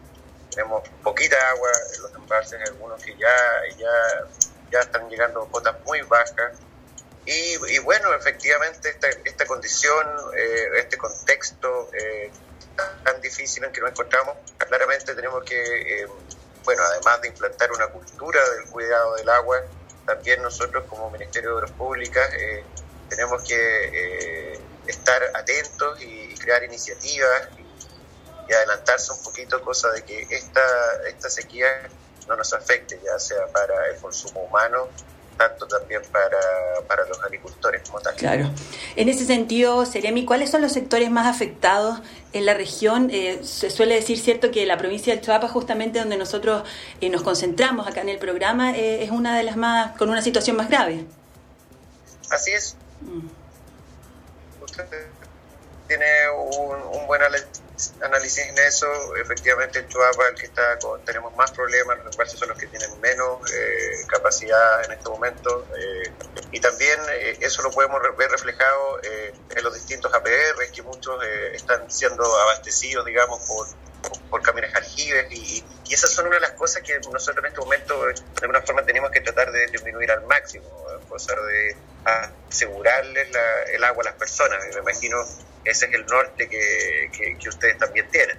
tenemos 0.50 0.88
poquita 1.04 1.37
agua 1.50 1.70
en 1.94 2.02
los 2.02 2.14
embalses, 2.14 2.61
algunos 2.68 3.02
que 3.02 3.14
ya, 3.16 3.28
ya, 3.76 4.26
ya 4.72 4.81
están 4.81 5.09
llegando 5.09 5.46
cotas 5.46 5.76
muy 5.85 6.02
bajas. 6.02 6.59
Y, 7.24 7.74
y 7.74 7.78
bueno, 7.81 8.12
efectivamente 8.14 8.88
esta, 8.88 9.09
esta 9.24 9.46
condición, 9.46 10.07
eh, 10.37 10.68
este 10.78 10.96
contexto 10.96 11.90
eh, 11.92 12.31
tan 13.05 13.21
difícil 13.21 13.64
en 13.64 13.73
que 13.73 13.81
nos 13.81 13.91
encontramos, 13.91 14.37
claramente 14.59 15.14
tenemos 15.14 15.45
que... 15.45 16.03
Eh, 16.03 16.09
bueno, 16.64 16.83
además 16.83 17.23
de 17.23 17.29
implantar 17.29 17.73
una 17.73 17.87
cultura 17.87 18.41
del 18.51 18.67
cuidado 18.67 19.14
del 19.17 19.29
agua, 19.31 19.62
también 20.05 20.43
nosotros 20.43 20.85
como 20.88 21.11
Ministerio 21.11 21.51
de 21.51 21.57
Obras 21.57 21.71
Públicas 21.71 22.29
eh, 22.35 22.62
tenemos 23.09 23.43
que 23.43 23.55
eh, 23.55 24.61
estar 24.87 25.23
atentos 25.35 26.01
y, 26.03 26.35
crear 26.35 26.62
iniciativas 26.64 27.49
y, 28.49 28.53
adelantarse 28.53 29.12
un 29.12 29.23
poquito, 29.23 29.62
cosa 29.62 29.91
de 29.93 30.03
que 30.05 30.27
esta, 30.31 30.62
esta 31.07 31.29
sequía 31.29 31.88
no 32.27 32.37
nos 32.37 32.53
afecte, 32.53 33.01
ya 33.05 33.19
sea 33.19 33.47
para 33.49 33.88
el 33.88 33.97
consumo 33.97 34.41
humano 34.41 34.88
tanto 35.38 35.66
también 35.66 36.03
para, 36.12 36.38
para 36.87 37.07
los 37.07 37.22
agricultores 37.22 37.83
como 37.83 38.01
tal. 38.01 38.14
Claro. 38.16 38.51
En 38.96 39.09
ese 39.09 39.24
sentido, 39.24 39.87
Seremi, 39.87 40.27
¿cuáles 40.27 40.51
son 40.51 40.61
los 40.61 40.72
sectores 40.72 41.11
más 41.11 41.27
afectados 41.27 42.01
en 42.33 42.44
la 42.44 42.55
región? 42.55 43.09
Eh, 43.11 43.40
se 43.42 43.70
suele 43.70 43.94
decir, 43.94 44.18
cierto, 44.18 44.51
que 44.51 44.66
la 44.66 44.77
provincia 44.77 45.14
del 45.14 45.22
Chihuahua, 45.22 45.48
justamente 45.48 46.01
donde 46.01 46.18
nosotros 46.18 46.64
eh, 47.01 47.09
nos 47.09 47.22
concentramos 47.22 47.87
acá 47.87 48.03
en 48.03 48.11
el 48.11 48.18
programa, 48.18 48.77
eh, 48.77 49.05
es 49.05 49.11
una 49.11 49.37
de 49.37 49.44
las 49.44 49.57
más, 49.57 49.96
con 49.96 50.11
una 50.11 50.20
situación 50.20 50.57
más 50.57 50.68
grave. 50.68 51.07
Así 52.31 52.51
es. 52.51 52.77
Mm. 53.01 53.29
Usted 54.62 54.85
tiene 55.87 56.05
un, 56.37 57.01
un 57.01 57.07
buen 57.07 57.22
análisis 58.03 58.47
en 58.47 58.59
eso, 58.59 58.87
efectivamente 59.17 59.79
en 59.79 59.88
Chuapa 59.88 60.29
el 60.29 60.35
que 60.35 60.47
está 60.47 60.79
con, 60.79 61.05
tenemos 61.05 61.35
más 61.37 61.51
problemas, 61.53 61.99
los 61.99 62.14
embalses 62.14 62.38
son 62.38 62.49
los 62.49 62.59
que 62.59 62.67
tienen 62.67 63.01
menos 63.01 63.41
eh, 63.53 64.05
capacidad 64.09 64.85
en 64.85 64.93
este 64.93 65.09
momento 65.09 65.67
eh, 65.77 66.11
y 66.53 66.61
también 66.61 66.99
eh, 67.11 67.38
eso 67.41 67.62
lo 67.62 67.71
podemos 67.71 68.01
ver 68.17 68.31
reflejado 68.31 69.01
en 69.03 69.64
los 69.64 69.75
distintos 69.75 70.12
APR 70.12 70.71
que 70.73 70.83
muchos 70.83 71.23
están 71.53 71.91
siendo 71.91 72.25
abastecidos 72.25 73.05
digamos 73.05 73.41
por, 73.47 73.67
por, 74.31 74.43
camiones 74.43 74.75
aljibes 74.75 75.31
y, 75.31 75.64
y, 75.87 75.95
esas 75.95 76.12
son 76.12 76.27
una 76.27 76.37
de 76.37 76.43
las 76.43 76.53
cosas 76.53 76.83
que 76.83 76.99
nosotros 77.11 77.38
en 77.38 77.47
este 77.47 77.61
momento 77.61 78.07
de 78.07 78.14
alguna 78.43 78.62
forma 78.62 78.85
tenemos 78.85 79.11
que 79.11 79.21
tratar 79.21 79.51
de 79.51 79.67
disminuir 79.69 80.11
al 80.11 80.25
máximo, 80.27 80.67
cosa 81.09 81.35
de 81.35 81.77
asegurarles 82.05 83.29
el 83.75 83.85
agua 83.85 84.03
a 84.03 84.05
las 84.07 84.15
personas. 84.15 84.59
Me 84.75 84.81
imagino 84.81 85.19
ese 85.65 85.87
es 85.87 85.93
el 85.93 86.07
norte 86.07 86.49
que, 86.49 87.37
que, 87.39 87.49
ustedes 87.49 87.79
también 87.79 88.07
tienen. 88.11 88.39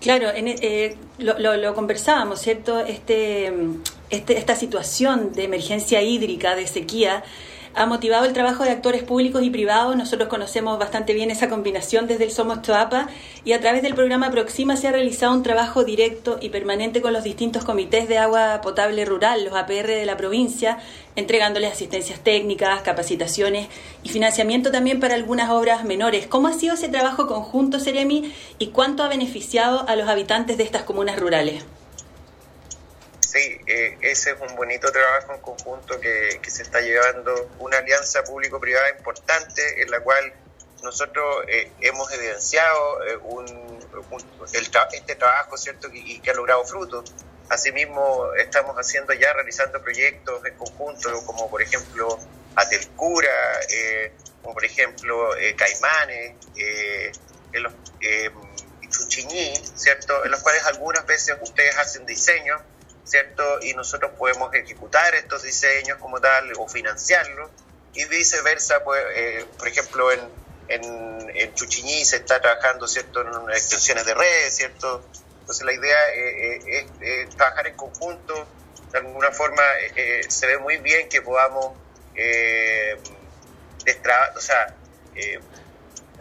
Claro, 0.00 0.30
en, 0.30 0.48
eh, 0.48 0.96
lo, 1.18 1.38
lo, 1.38 1.74
conversábamos, 1.74 2.40
¿cierto? 2.40 2.80
Este, 2.80 3.52
este, 4.10 4.36
esta 4.36 4.56
situación 4.56 5.32
de 5.32 5.44
emergencia 5.44 6.02
hídrica, 6.02 6.56
de 6.56 6.66
sequía, 6.66 7.22
ha 7.74 7.86
motivado 7.86 8.24
el 8.24 8.32
trabajo 8.32 8.64
de 8.64 8.70
actores 8.70 9.02
públicos 9.02 9.42
y 9.42 9.50
privados. 9.50 9.96
Nosotros 9.96 10.28
conocemos 10.28 10.78
bastante 10.78 11.14
bien 11.14 11.30
esa 11.30 11.48
combinación 11.48 12.06
desde 12.06 12.24
el 12.24 12.30
Somos 12.30 12.62
Toapa 12.62 13.08
y 13.44 13.52
a 13.52 13.60
través 13.60 13.82
del 13.82 13.94
programa 13.94 14.30
Proxima 14.30 14.76
se 14.76 14.88
ha 14.88 14.92
realizado 14.92 15.32
un 15.32 15.42
trabajo 15.42 15.84
directo 15.84 16.38
y 16.40 16.50
permanente 16.50 17.00
con 17.00 17.12
los 17.12 17.24
distintos 17.24 17.64
comités 17.64 18.08
de 18.08 18.18
agua 18.18 18.60
potable 18.62 19.04
rural, 19.04 19.44
los 19.44 19.54
APR 19.54 19.88
de 19.88 20.06
la 20.06 20.16
provincia, 20.16 20.78
entregándoles 21.16 21.72
asistencias 21.72 22.20
técnicas, 22.20 22.82
capacitaciones 22.82 23.68
y 24.02 24.08
financiamiento 24.08 24.70
también 24.70 25.00
para 25.00 25.14
algunas 25.14 25.50
obras 25.50 25.84
menores. 25.84 26.26
¿Cómo 26.26 26.48
ha 26.48 26.52
sido 26.52 26.74
ese 26.74 26.88
trabajo 26.88 27.26
conjunto, 27.26 27.80
Seremi, 27.80 28.32
y 28.58 28.68
cuánto 28.68 29.02
ha 29.02 29.08
beneficiado 29.08 29.88
a 29.88 29.96
los 29.96 30.08
habitantes 30.08 30.56
de 30.58 30.64
estas 30.64 30.82
comunas 30.82 31.18
rurales? 31.18 31.64
Sí, 33.32 33.58
eh, 33.66 33.96
ese 34.02 34.32
es 34.32 34.40
un 34.46 34.54
bonito 34.56 34.92
trabajo 34.92 35.32
en 35.32 35.40
conjunto 35.40 35.98
que, 35.98 36.38
se 36.46 36.62
está 36.62 36.82
llevando, 36.82 37.50
una 37.60 37.78
alianza 37.78 38.22
público-privada 38.24 38.90
importante 38.90 39.80
en 39.80 39.90
la 39.90 40.00
cual 40.00 40.34
nosotros 40.82 41.46
hemos 41.80 42.12
evidenciado 42.12 42.98
un, 43.22 43.46
este 44.92 45.14
trabajo, 45.14 45.56
¿cierto? 45.56 45.88
Y, 45.90 46.20
que 46.20 46.30
ha 46.30 46.34
logrado 46.34 46.62
frutos. 46.66 47.10
Asimismo, 47.48 48.34
estamos 48.34 48.76
haciendo 48.76 49.14
ya, 49.14 49.32
realizando 49.32 49.80
proyectos 49.80 50.44
en 50.44 50.54
conjunto, 50.54 51.24
como 51.24 51.48
por 51.48 51.62
ejemplo 51.62 52.18
Atelcura, 52.54 53.60
como 54.42 54.52
por 54.52 54.64
ejemplo 54.66 55.30
Caimanes, 55.56 56.36
los, 57.54 57.72
Chuchiñí, 58.90 59.54
¿cierto? 59.74 60.22
En 60.22 60.30
los 60.30 60.42
cuales 60.42 60.64
algunas 60.66 61.06
veces 61.06 61.36
ustedes 61.40 61.78
hacen 61.78 62.04
diseños, 62.04 62.60
¿cierto? 63.04 63.60
Y 63.62 63.74
nosotros 63.74 64.12
podemos 64.18 64.54
ejecutar 64.54 65.14
estos 65.14 65.42
diseños 65.42 65.98
como 65.98 66.20
tal 66.20 66.52
o 66.58 66.68
financiarlos 66.68 67.50
y 67.94 68.04
viceversa, 68.06 68.82
pues, 68.84 69.02
eh, 69.14 69.44
por 69.58 69.68
ejemplo, 69.68 70.10
en, 70.12 70.20
en, 70.68 71.32
en, 71.34 71.54
Chuchiñí 71.54 72.04
se 72.04 72.16
está 72.16 72.40
trabajando, 72.40 72.86
¿cierto? 72.86 73.20
En 73.20 73.50
extensiones 73.50 74.06
de 74.06 74.14
redes, 74.14 74.56
¿cierto? 74.56 75.04
Entonces 75.40 75.64
la 75.66 75.72
idea 75.72 75.98
eh, 76.14 76.60
eh, 76.66 76.86
es 77.00 77.36
trabajar 77.36 77.66
en 77.66 77.76
conjunto, 77.76 78.46
de 78.92 78.98
alguna 78.98 79.30
forma 79.32 79.62
se 80.28 80.46
ve 80.46 80.58
muy 80.58 80.76
bien 80.78 81.08
que 81.08 81.22
podamos 81.22 81.72
o 84.36 84.40
sea, 84.40 84.74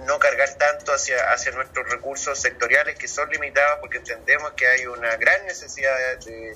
no 0.05 0.19
cargar 0.19 0.53
tanto 0.55 0.93
hacia, 0.93 1.31
hacia 1.31 1.51
nuestros 1.51 1.89
recursos 1.89 2.39
sectoriales 2.39 2.97
que 2.97 3.07
son 3.07 3.29
limitados 3.29 3.79
porque 3.79 3.97
entendemos 3.97 4.51
que 4.53 4.67
hay 4.67 4.85
una 4.85 5.15
gran 5.17 5.45
necesidad 5.45 5.95
de, 6.25 6.53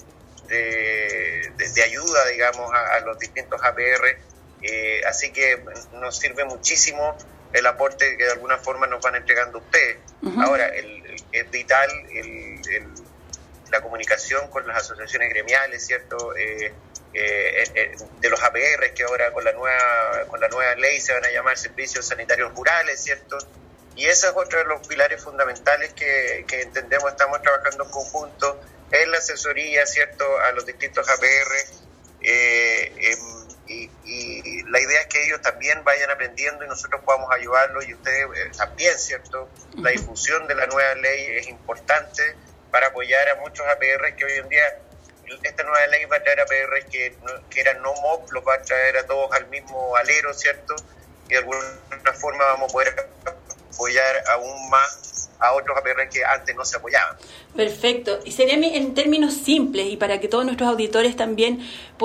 de, 0.48 1.84
ayuda, 1.84 2.26
digamos, 2.28 2.72
a, 2.74 3.00
los 3.02 3.20
distintos 3.20 3.62
APR. 3.64 4.18
Eh, 4.62 5.02
así 5.08 5.32
que 5.32 5.64
nos 5.94 6.18
sirve 6.18 6.46
muchísimo 6.46 7.16
el 7.54 7.66
aporte 7.68 8.18
que 8.18 8.26
de 8.26 8.32
alguna 8.32 8.58
forma 8.58 8.88
nos 8.88 9.02
van 9.02 9.16
entregando 9.16 9.60
ustedes. 9.60 9.98
Ahora, 10.38 10.72
es 11.32 11.52
vital 11.52 11.90
la 13.72 13.82
comunicación 13.82 14.50
con 14.50 14.68
las 14.68 14.78
asociaciones 14.78 15.30
gremiales, 15.30 15.86
¿cierto? 15.86 16.36
Eh, 16.36 16.74
eh, 17.18 17.64
eh, 17.76 17.96
de 18.20 18.30
los 18.30 18.44
APR 18.44 18.94
que 18.94 19.04
ahora 19.04 19.32
con 19.32 19.46
la 19.46 19.54
nueva 19.54 20.26
con 20.28 20.42
la 20.42 20.50
nueva 20.50 20.76
ley 20.76 21.00
se 21.00 21.14
van 21.14 21.24
a 21.24 21.32
llamar 21.32 21.58
servicios 21.58 22.06
sanitarios 22.06 22.54
rurales, 22.54 23.02
¿cierto? 23.02 23.38
Y 23.96 24.06
ese 24.06 24.28
es 24.28 24.34
otro 24.36 24.60
de 24.60 24.66
los 24.66 24.86
pilares 24.86 25.24
fundamentales 25.24 25.94
que, 25.94 26.44
que 26.46 26.62
entendemos 26.64 27.10
estamos 27.10 27.42
trabajando 27.42 27.86
en 27.86 27.90
conjunto 27.90 28.60
en 28.92 29.12
la 29.12 29.20
asesoría, 29.20 29.86
¿cierto?, 29.86 30.26
a 30.40 30.52
los 30.52 30.66
distintos 30.66 31.08
APR. 31.08 31.82
Eh, 32.22 32.94
em, 32.98 33.20
y, 33.68 33.90
y, 34.04 34.64
la 34.64 34.82
idea 34.82 35.02
es 35.02 35.08
que 35.08 35.26
ellos 35.26 35.42
también 35.42 35.84
vayan 35.86 36.12
aprendiendo 36.12 36.66
y 36.66 36.68
nosotros 36.68 37.02
podamos 37.06 37.32
ayudarlos 37.34 37.88
y 37.88 37.94
ustedes 37.94 38.58
también, 38.58 38.98
¿cierto? 39.00 39.50
La 39.78 39.92
difusión 39.92 40.48
de 40.48 40.56
la 40.56 40.68
nueva 40.68 40.94
ley 40.96 41.38
es 41.38 41.48
importante 41.48 42.36
para 42.72 42.88
apoyar 42.88 43.30
a 43.30 43.36
muchos 43.36 43.66
APR 43.66 44.16
que 44.18 44.26
hoy 44.26 44.34
en 44.34 44.50
día 44.50 44.82
esta 45.44 45.64
nueva 45.64 45.88
ley 45.88 46.06
va 46.06 46.18
a 46.18 46.24
traer 46.24 46.42
a 46.42 46.46
PR 46.46 46.90
que, 46.90 47.16
que 47.50 47.62
eran 47.62 47.82
no 47.82 47.94
MOP, 47.94 48.32
los 48.32 48.44
va 48.46 48.56
a 48.56 48.62
traer 48.62 48.98
a 48.98 49.06
todos 49.06 49.32
al 49.34 49.48
mismo 49.48 49.96
alero, 49.96 50.34
¿cierto? 50.34 50.76
Y 51.28 51.34
de 51.34 51.38
alguna 51.38 52.14
forma 52.14 52.44
vamos 52.46 52.70
a 52.70 52.74
poder 52.74 53.10
apoyar 53.76 54.24
aún 54.32 54.70
más 54.70 55.30
a 55.40 55.54
otros 55.54 55.78
APR 55.78 56.10
que 56.10 56.24
antes 56.24 56.56
no 56.56 56.64
se 56.66 56.78
apoyaban. 56.78 57.16
Perfecto. 57.56 58.20
Y 58.26 58.32
sería 58.32 58.56
en 58.56 58.94
términos 58.94 59.34
simples 59.34 59.88
y 59.88 59.98
para 59.98 60.20
que 60.20 60.28
todos 60.28 60.46
nuestros 60.46 60.70
auditores 60.70 61.16
también 61.16 61.60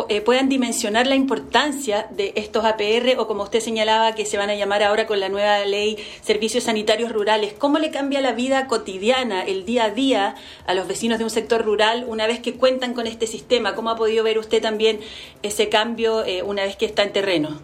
eh, 0.08 0.20
puedan 0.20 0.48
dimensionar 0.48 1.06
la 1.06 1.14
importancia 1.14 2.06
de 2.10 2.32
estos 2.36 2.64
APR 2.64 3.18
o 3.18 3.26
como 3.26 3.44
usted 3.44 3.60
señalaba 3.60 4.14
que 4.14 4.26
se 4.26 4.36
van 4.36 4.50
a 4.50 4.54
llamar 4.54 4.82
ahora 4.82 5.06
con 5.06 5.20
la 5.20 5.28
nueva 5.28 5.64
ley 5.64 5.96
Servicios 6.22 6.64
Sanitarios 6.64 7.12
Rurales, 7.12 7.52
¿cómo 7.54 7.78
le 7.78 7.90
cambia 7.90 8.20
la 8.20 8.32
vida 8.32 8.66
cotidiana, 8.66 9.42
el 9.42 9.64
día 9.64 9.84
a 9.84 9.90
día 9.90 10.34
a 10.66 10.74
los 10.74 10.86
vecinos 10.86 11.18
de 11.18 11.24
un 11.24 11.30
sector 11.30 11.64
rural 11.64 12.04
una 12.06 12.26
vez 12.26 12.40
que 12.40 12.54
cuentan 12.54 12.94
con 12.94 13.06
este 13.06 13.26
sistema? 13.26 13.74
¿Cómo 13.74 13.90
ha 13.90 13.96
podido 13.96 14.24
ver 14.24 14.38
usted 14.38 14.62
también 14.62 15.00
ese 15.42 15.68
cambio 15.68 16.24
eh, 16.24 16.42
una 16.42 16.64
vez 16.64 16.76
que 16.76 16.86
está 16.86 17.02
en 17.02 17.12
terreno? 17.12 17.60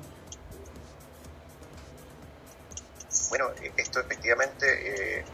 Bueno, 3.36 3.54
esto 3.76 4.00
efectivamente... 4.00 5.18
Eh 5.18 5.24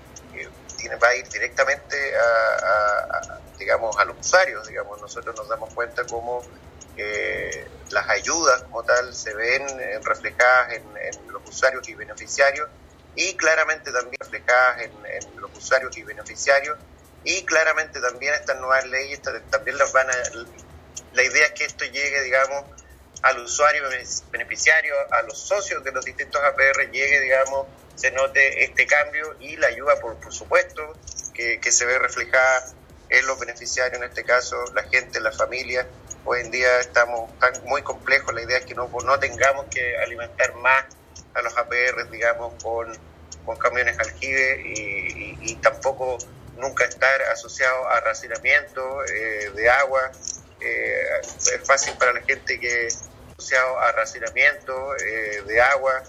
va 1.02 1.08
a 1.08 1.16
ir 1.16 1.28
directamente 1.28 1.96
a, 2.16 3.40
digamos, 3.58 3.96
a 3.98 4.04
los 4.04 4.18
usuarios. 4.18 4.66
Digamos, 4.66 5.00
nosotros 5.00 5.36
nos 5.36 5.48
damos 5.48 5.72
cuenta 5.74 6.04
cómo 6.06 6.42
eh, 6.96 7.66
las 7.90 8.08
ayudas 8.08 8.62
como 8.64 8.82
tal 8.84 9.14
se 9.14 9.34
ven 9.34 9.62
eh, 9.80 10.00
reflejadas 10.02 10.72
en, 10.74 10.82
los 11.30 11.42
usuarios 11.48 11.88
y 11.88 11.94
beneficiarios 11.94 12.68
y 13.14 13.34
claramente 13.36 13.90
también 13.90 14.16
reflejadas 14.20 14.82
en, 14.82 14.92
los 15.40 15.50
usuarios 15.56 15.96
y 15.96 16.02
beneficiarios 16.02 16.78
y 17.24 17.44
claramente 17.44 18.00
también 18.00 18.34
estas 18.34 18.58
nuevas 18.58 18.86
leyes 18.86 19.20
también 19.50 19.78
las 19.78 19.92
van 19.92 20.08
a 20.10 20.14
la 21.12 21.22
idea 21.22 21.46
es 21.46 21.52
que 21.52 21.64
esto 21.64 21.84
llegue 21.84 22.22
digamos 22.22 22.64
al 23.22 23.38
usuario 23.38 23.84
beneficiario 24.30 24.94
a 25.10 25.22
los 25.22 25.38
socios 25.38 25.82
de 25.84 25.92
los 25.92 26.04
distintos 26.04 26.42
APR 26.42 26.90
llegue 26.90 27.20
digamos 27.20 27.66
se 27.94 28.10
note 28.10 28.64
este 28.64 28.86
cambio 28.86 29.36
y 29.40 29.56
la 29.56 29.68
ayuda, 29.68 30.00
por, 30.00 30.16
por 30.16 30.32
supuesto, 30.32 30.82
que, 31.34 31.60
se 31.70 31.84
ve 31.86 31.98
reflejada 31.98 32.66
en 33.08 33.26
los 33.26 33.38
beneficiarios, 33.38 34.00
en 34.00 34.08
este 34.08 34.24
caso 34.24 34.56
la 34.74 34.82
gente, 34.84 35.20
la 35.20 35.32
familia. 35.32 35.86
Hoy 36.24 36.40
en 36.40 36.50
día 36.50 36.80
estamos 36.80 37.36
tan 37.38 37.52
muy 37.64 37.82
complejos, 37.82 38.34
la 38.34 38.42
idea 38.42 38.58
es 38.58 38.64
que 38.64 38.74
no, 38.74 38.88
no 39.04 39.18
tengamos 39.18 39.66
que 39.66 39.96
alimentar 39.98 40.54
más 40.56 40.84
a 41.34 41.42
los 41.42 41.56
APR, 41.56 42.10
digamos, 42.10 42.54
con, 42.62 42.96
con 43.44 43.56
camiones 43.56 43.98
aljibe 43.98 44.62
y, 44.64 45.56
tampoco 45.62 46.18
nunca 46.56 46.84
estar 46.84 47.22
asociado 47.32 47.88
a 47.88 48.00
racionamiento 48.00 49.04
eh, 49.04 49.50
de 49.54 49.70
agua. 49.70 50.10
Eh, 50.60 51.20
es 51.22 51.60
fácil 51.64 51.94
para 51.98 52.12
la 52.12 52.22
gente 52.22 52.58
que 52.58 52.88
asociado 53.42 53.78
a 53.80 53.92
racionamiento 53.92 54.96
eh, 54.96 55.42
de 55.46 55.60
agua, 55.60 56.02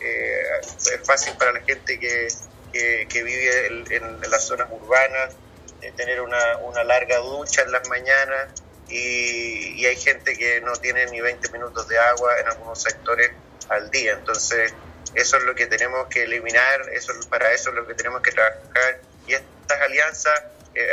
eh, 0.00 0.42
es 0.62 1.00
fácil 1.04 1.34
para 1.38 1.52
la 1.52 1.60
gente 1.60 1.98
que, 2.00 2.28
que, 2.72 3.22
vive 3.22 3.66
en, 3.90 4.20
las 4.30 4.44
zonas 4.46 4.68
urbanas 4.70 5.34
eh, 5.82 5.92
tener 5.96 6.20
una, 6.20 6.58
una, 6.58 6.82
larga 6.84 7.18
ducha 7.18 7.62
en 7.62 7.72
las 7.72 7.88
mañanas 7.88 8.48
y, 8.88 9.80
y, 9.80 9.86
hay 9.86 9.96
gente 9.96 10.36
que 10.36 10.60
no 10.62 10.72
tiene 10.72 11.06
ni 11.06 11.20
20 11.20 11.48
minutos 11.50 11.86
de 11.86 11.98
agua 11.98 12.40
en 12.40 12.48
algunos 12.48 12.82
sectores 12.82 13.30
al 13.68 13.90
día. 13.90 14.14
Entonces, 14.14 14.74
eso 15.14 15.36
es 15.36 15.42
lo 15.44 15.54
que 15.54 15.66
tenemos 15.66 16.08
que 16.08 16.24
eliminar, 16.24 16.88
eso 16.92 17.12
para 17.28 17.52
eso 17.52 17.70
es 17.70 17.76
lo 17.76 17.86
que 17.86 17.94
tenemos 17.94 18.20
que 18.22 18.32
trabajar 18.32 19.00
y 19.26 19.34
estas 19.34 19.80
alianzas 19.80 20.42
eh, 20.74 20.88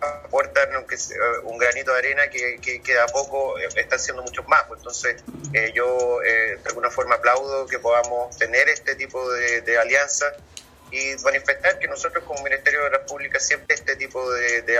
aportan 0.00 0.72
aunque 0.74 0.94
eh, 0.94 0.98
un 1.44 1.58
granito 1.58 1.92
de 1.92 1.98
arena 1.98 2.28
que, 2.30 2.60
que, 2.60 2.98
a 2.98 3.06
poco 3.06 3.58
eh, 3.58 3.68
están 3.76 3.98
siendo 3.98 4.22
muchos 4.22 4.46
más. 4.48 4.64
Pues 4.64 4.78
entonces, 4.78 5.22
yo 5.74 6.20
de 6.20 6.60
alguna 6.66 6.90
forma 6.90 7.16
aplaudo 7.16 7.66
que 7.66 7.78
podamos 7.78 8.36
tener 8.36 8.68
este 8.68 8.94
tipo 8.94 9.30
de, 9.32 9.62
de 9.62 9.78
y 10.92 11.16
manifestar 11.24 11.78
que 11.78 11.88
nosotros 11.88 12.22
como 12.24 12.42
Ministerio 12.42 12.84
de 12.84 12.90
la 12.90 13.04
Pública 13.04 13.40
siempre 13.40 13.74
este 13.74 13.96
tipo 13.96 14.30
de, 14.32 14.62
de 14.62 14.78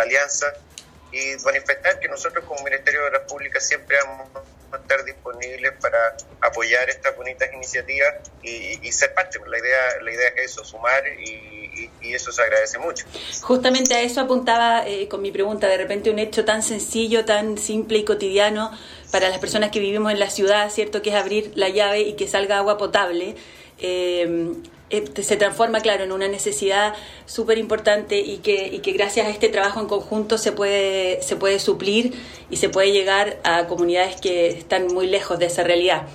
y 1.13 1.37
manifestar 1.45 1.99
que 1.99 2.09
nosotros 2.09 2.45
como 2.45 2.63
Ministerio 2.63 3.05
de 3.05 3.11
la 3.11 3.27
Pública 3.27 3.61
siempre 3.61 3.97
vamos 4.05 4.29
a 4.73 4.77
estar 4.77 5.05
disponibles 5.05 5.73
para 5.81 6.17
apoyar 6.41 6.89
estas 6.91 7.17
bonitas 7.17 7.53
iniciativas 7.53 8.15
y, 8.43 8.93
ser 8.93 9.15
parte. 9.15 9.39
La 9.47 9.59
idea, 9.59 10.01
la 10.03 10.13
idea 10.13 10.29
es 10.37 10.53
eso, 10.53 10.65
sumar 10.65 11.07
y, 11.07 11.66
eso 12.01 12.33
se 12.33 12.43
agradece 12.43 12.79
mucho. 12.79 13.05
Justamente 13.43 13.95
a 13.95 14.01
eso 14.01 14.21
apuntaba 14.21 14.87
eh, 14.87 15.09
con 15.09 15.23
mi 15.23 15.31
pregunta, 15.31 15.67
de 15.69 15.77
repente 15.77 16.11
un 16.11 16.19
hecho 16.19 16.45
tan 16.45 16.63
sencillo, 16.63 17.25
tan 17.25 17.59
simple 17.59 17.99
y 17.99 18.05
cotidiano 18.05 18.71
para 19.11 19.29
las 19.29 19.39
personas 19.39 19.71
que 19.71 19.81
vivimos 19.81 20.13
en 20.13 20.19
la 20.19 20.31
ciudad, 20.31 20.71
¿cierto? 20.71 21.03
Que 21.03 21.11
es 21.11 21.17
abrir 21.17 21.53
la 21.55 21.69
llave 21.69 22.01
y 22.01 22.15
que 22.15 22.29
salga 22.29 22.59
agua 22.59 22.79
potable. 22.79 23.37
Eh, 23.79 24.55
eh, 24.89 25.05
se 25.21 25.37
transforma, 25.37 25.81
claro, 25.81 26.05
en 26.05 26.13
una 26.13 26.29
necesidad 26.29 26.95
súper 27.27 27.59
importante 27.59 28.21
y 28.21 28.39
que, 28.39 28.69
y 28.69 28.79
que 28.79 28.93
gracias 28.93 29.27
a 29.27 29.31
este 29.31 29.49
trabajo 29.49 29.81
en 29.81 29.87
conjunto 29.87 30.39
se 30.39 30.53
puede, 30.53 31.21
se 31.23 31.35
puede 31.35 31.59
suplir 31.59 32.15
y 32.51 32.57
se 32.59 32.69
puede 32.69 32.93
llegar 32.93 33.39
a 33.43 33.67
comunidades 33.67 34.21
que 34.21 34.47
están 34.47 34.87
muy 34.87 35.09
lejos 35.09 35.41
de 35.41 35.47
esa 35.47 35.65
realidad. 35.65 36.07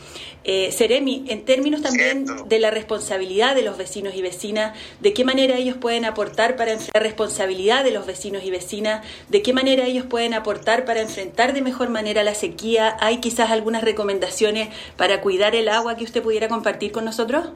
Eh, 0.43 0.71
Seremi, 0.71 1.25
en 1.27 1.45
términos 1.45 1.83
también 1.83 2.25
de 2.47 2.59
la 2.59 2.71
responsabilidad 2.71 3.53
de 3.53 3.61
los 3.61 3.77
vecinos 3.77 4.15
y 4.15 4.21
vecinas, 4.23 4.75
de 4.99 5.13
qué 5.13 5.23
manera 5.23 5.55
ellos 5.55 5.77
pueden 5.77 6.03
aportar 6.03 6.55
para 6.55 6.71
enfrentar 6.71 7.01
la 7.01 7.07
responsabilidad 7.07 7.83
de 7.83 7.91
los 7.91 8.07
vecinos 8.07 8.43
y 8.43 8.49
vecinas, 8.49 9.05
de 9.29 9.43
qué 9.43 9.53
manera 9.53 9.85
ellos 9.85 10.05
pueden 10.05 10.33
aportar 10.33 10.85
para 10.85 11.01
enfrentar 11.01 11.53
de 11.53 11.61
mejor 11.61 11.89
manera 11.89 12.23
la 12.23 12.33
sequía, 12.33 12.97
¿hay 12.99 13.19
quizás 13.19 13.51
algunas 13.51 13.83
recomendaciones 13.83 14.69
para 14.97 15.21
cuidar 15.21 15.55
el 15.55 15.69
agua 15.69 15.95
que 15.95 16.05
usted 16.05 16.23
pudiera 16.23 16.47
compartir 16.47 16.91
con 16.91 17.05
nosotros? 17.05 17.49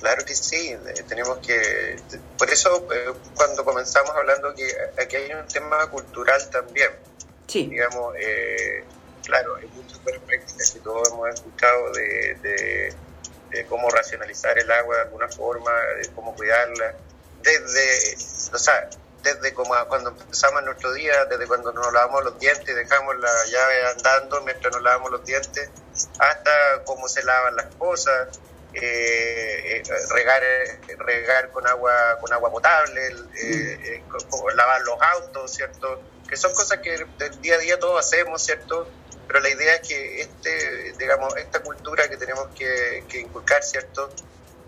Claro 0.00 0.24
que 0.24 0.34
sí, 0.34 0.70
eh, 0.70 1.04
tenemos 1.08 1.38
que, 1.38 1.96
por 2.38 2.50
eso 2.50 2.88
eh, 2.92 3.12
cuando 3.34 3.64
comenzamos 3.64 4.10
hablando 4.12 4.54
que 4.54 4.66
aquí 5.00 5.16
hay 5.16 5.32
un 5.32 5.46
tema 5.46 5.88
cultural 5.90 6.40
también, 6.50 6.90
sí. 7.46 7.66
digamos, 7.66 8.14
eh, 8.18 8.82
claro, 9.24 9.56
hay 9.56 9.66
muchas 9.68 9.98
prácticas 9.98 10.70
que 10.72 10.80
todos 10.80 11.08
hemos 11.08 11.28
escuchado 11.28 11.92
de, 11.92 12.94
de 13.50 13.66
cómo 13.66 13.90
racionalizar 13.90 14.58
el 14.58 14.70
agua 14.70 14.96
de 14.96 15.02
alguna 15.02 15.28
forma, 15.28 15.72
de 16.00 16.08
cómo 16.14 16.34
cuidarla, 16.34 16.94
desde, 17.42 18.16
o 18.52 18.58
sea, 18.58 18.88
desde 19.22 19.52
como 19.52 19.74
cuando 19.88 20.10
empezamos 20.10 20.62
nuestro 20.64 20.92
día, 20.92 21.24
desde 21.26 21.46
cuando 21.46 21.72
nos 21.72 21.92
lavamos 21.92 22.24
los 22.24 22.38
dientes 22.38 22.68
y 22.68 22.72
dejamos 22.72 23.18
la 23.18 23.44
llave 23.46 23.86
andando 23.86 24.40
mientras 24.42 24.72
nos 24.72 24.82
lavamos 24.82 25.10
los 25.10 25.24
dientes, 25.24 25.70
hasta 26.18 26.84
cómo 26.84 27.08
se 27.08 27.22
lavan 27.22 27.56
las 27.56 27.66
cosas, 27.76 28.28
eh, 28.72 29.82
eh, 29.82 29.82
regar 30.14 30.42
regar 30.98 31.50
con 31.50 31.66
agua 31.66 32.18
con 32.20 32.32
agua 32.32 32.50
potable, 32.50 33.08
eh, 33.42 34.02
lavar 34.54 34.80
los 34.82 34.96
autos, 35.00 35.52
¿cierto? 35.52 36.00
Que 36.28 36.36
son 36.36 36.54
cosas 36.54 36.78
que 36.78 37.04
del 37.18 37.40
día 37.40 37.56
a 37.56 37.58
día 37.58 37.78
todos 37.78 38.06
hacemos, 38.06 38.42
¿cierto? 38.42 38.88
Pero 39.30 39.44
la 39.44 39.50
idea 39.50 39.76
es 39.76 39.86
que 39.86 40.22
este, 40.22 40.92
digamos, 40.98 41.36
esta 41.36 41.62
cultura 41.62 42.08
que 42.08 42.16
tenemos 42.16 42.48
que, 42.48 43.04
inculcar, 43.12 43.62
¿cierto? 43.62 44.10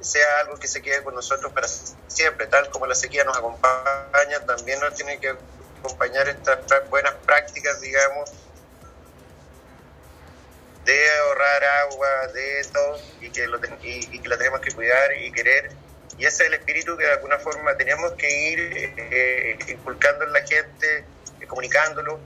sea 0.01 0.39
algo 0.39 0.57
que 0.57 0.69
se 0.69 0.81
quede 0.81 1.03
con 1.03 1.17
nosotros 1.17 1.53
para 1.53 1.67
siempre, 1.67 2.47
tal 2.47 2.71
como 2.71 2.87
la 2.87 2.95
sequía 2.95 3.25
nos 3.25 3.37
acompaña, 3.37 4.39
también 4.47 4.79
nos 4.79 4.95
tiene 4.95 5.19
que 5.19 5.35
acompañar 5.81 6.29
estas 6.29 6.89
buenas 6.89 7.13
prácticas, 7.27 7.81
digamos, 7.81 8.31
de 10.85 11.11
ahorrar 11.11 11.65
agua, 11.65 12.27
de 12.33 12.65
todo, 12.73 13.01
y 13.21 13.31
que, 13.31 13.49
lo, 13.49 13.59
y, 13.83 14.21
que 14.21 14.29
la 14.29 14.39
tenemos 14.39 14.61
que 14.61 14.71
cuidar 14.71 15.17
y 15.17 15.33
querer. 15.33 15.73
Y 16.19 16.25
ese 16.25 16.45
es 16.45 16.49
el 16.51 16.55
espíritu 16.55 16.97
que 16.97 17.07
de 17.07 17.11
alguna 17.11 17.41
forma 17.41 17.77
tenemos 17.77 18.13
que 18.13 18.31
ir 18.31 18.61
eh, 18.97 19.59
inculcando 19.67 20.25
en 20.25 20.33
la 20.33 20.47
gente, 20.47 21.05
eh, 21.41 21.47
comunicándolo. 21.49 22.21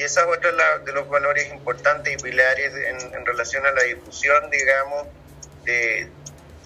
Y 0.00 0.02
esa 0.02 0.22
es 0.22 0.28
otra 0.28 0.50
de 0.78 0.92
los 0.92 1.10
valores 1.10 1.52
importantes 1.52 2.14
y 2.14 2.16
pilares 2.16 2.72
en, 2.74 3.14
en 3.14 3.26
relación 3.26 3.66
a 3.66 3.70
la 3.72 3.82
difusión, 3.82 4.48
digamos, 4.48 5.06
de, 5.64 6.08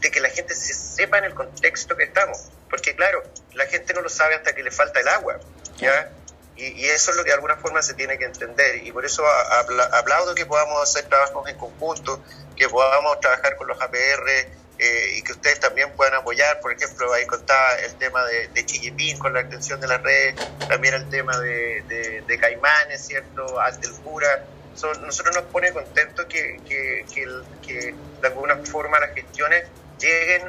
de 0.00 0.10
que 0.12 0.20
la 0.20 0.28
gente 0.28 0.54
se 0.54 0.72
sepa 0.72 1.18
en 1.18 1.24
el 1.24 1.34
contexto 1.34 1.96
que 1.96 2.04
estamos. 2.04 2.52
Porque 2.70 2.94
claro, 2.94 3.24
la 3.54 3.66
gente 3.66 3.92
no 3.92 4.02
lo 4.02 4.08
sabe 4.08 4.36
hasta 4.36 4.54
que 4.54 4.62
le 4.62 4.70
falta 4.70 5.00
el 5.00 5.08
agua. 5.08 5.40
¿ya? 5.78 6.12
Y, 6.54 6.86
eso 6.86 7.10
es 7.10 7.16
lo 7.16 7.24
que 7.24 7.30
de 7.30 7.34
alguna 7.34 7.56
forma 7.56 7.82
se 7.82 7.94
tiene 7.94 8.16
que 8.18 8.24
entender. 8.24 8.86
Y 8.86 8.92
por 8.92 9.04
eso 9.04 9.24
aplaudo 9.26 10.36
que 10.36 10.46
podamos 10.46 10.80
hacer 10.80 11.08
trabajos 11.08 11.48
en 11.48 11.58
conjunto, 11.58 12.22
que 12.54 12.68
podamos 12.68 13.18
trabajar 13.18 13.56
con 13.56 13.66
los 13.66 13.82
APR 13.82 14.46
eh, 14.78 15.14
y 15.16 15.22
que 15.22 15.32
ustedes 15.32 15.60
también 15.60 15.92
puedan 15.92 16.14
apoyar. 16.14 16.60
Por 16.60 16.72
ejemplo, 16.72 17.12
ahí 17.12 17.26
contaba 17.26 17.74
el 17.76 17.94
tema 17.96 18.24
de, 18.24 18.48
de 18.48 19.16
con 19.18 19.32
la 19.32 19.40
extensión 19.40 19.80
de 19.80 19.86
la 19.86 19.98
red, 19.98 20.34
también 20.68 20.94
el 20.94 21.08
tema 21.08 21.38
de, 21.38 22.22
de, 22.26 22.38
Caimanes, 22.38 23.06
¿cierto? 23.06 23.60
Ante 23.60 23.86
el 23.86 23.94
Cura. 23.94 24.44
nosotros 25.00 25.34
nos 25.34 25.44
pone 25.44 25.72
contentos 25.72 26.26
que, 26.26 26.60
que, 26.68 27.04
que 27.62 27.94
de 28.20 28.28
alguna 28.28 28.56
forma 28.56 28.98
las 28.98 29.14
gestiones 29.14 29.64
lleguen 29.98 30.42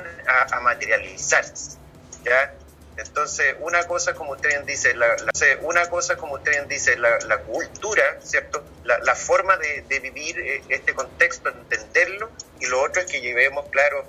a, 0.51 0.59
materializarse. 0.59 1.77
¿ya? 2.23 2.53
Entonces, 2.97 3.55
una 3.59 3.85
cosa, 3.87 4.13
como 4.13 4.31
usted 4.31 4.63
dice, 4.63 4.95
la, 4.95 5.15
una 5.61 5.89
cosa, 5.89 6.15
como 6.15 6.35
usted 6.35 6.65
dice, 6.67 6.97
la, 6.97 7.17
la 7.27 7.39
cultura, 7.39 8.03
¿cierto? 8.21 8.63
La, 8.83 8.99
la 8.99 9.15
forma 9.15 9.57
de, 9.57 9.83
de, 9.87 9.99
vivir 9.99 10.39
eh, 10.39 10.61
este 10.69 10.93
contexto, 10.93 11.49
entenderlo, 11.49 12.29
y 12.59 12.67
lo 12.67 12.81
otro 12.81 13.01
es 13.01 13.11
que 13.11 13.19
llevemos, 13.19 13.67
claro, 13.69 14.05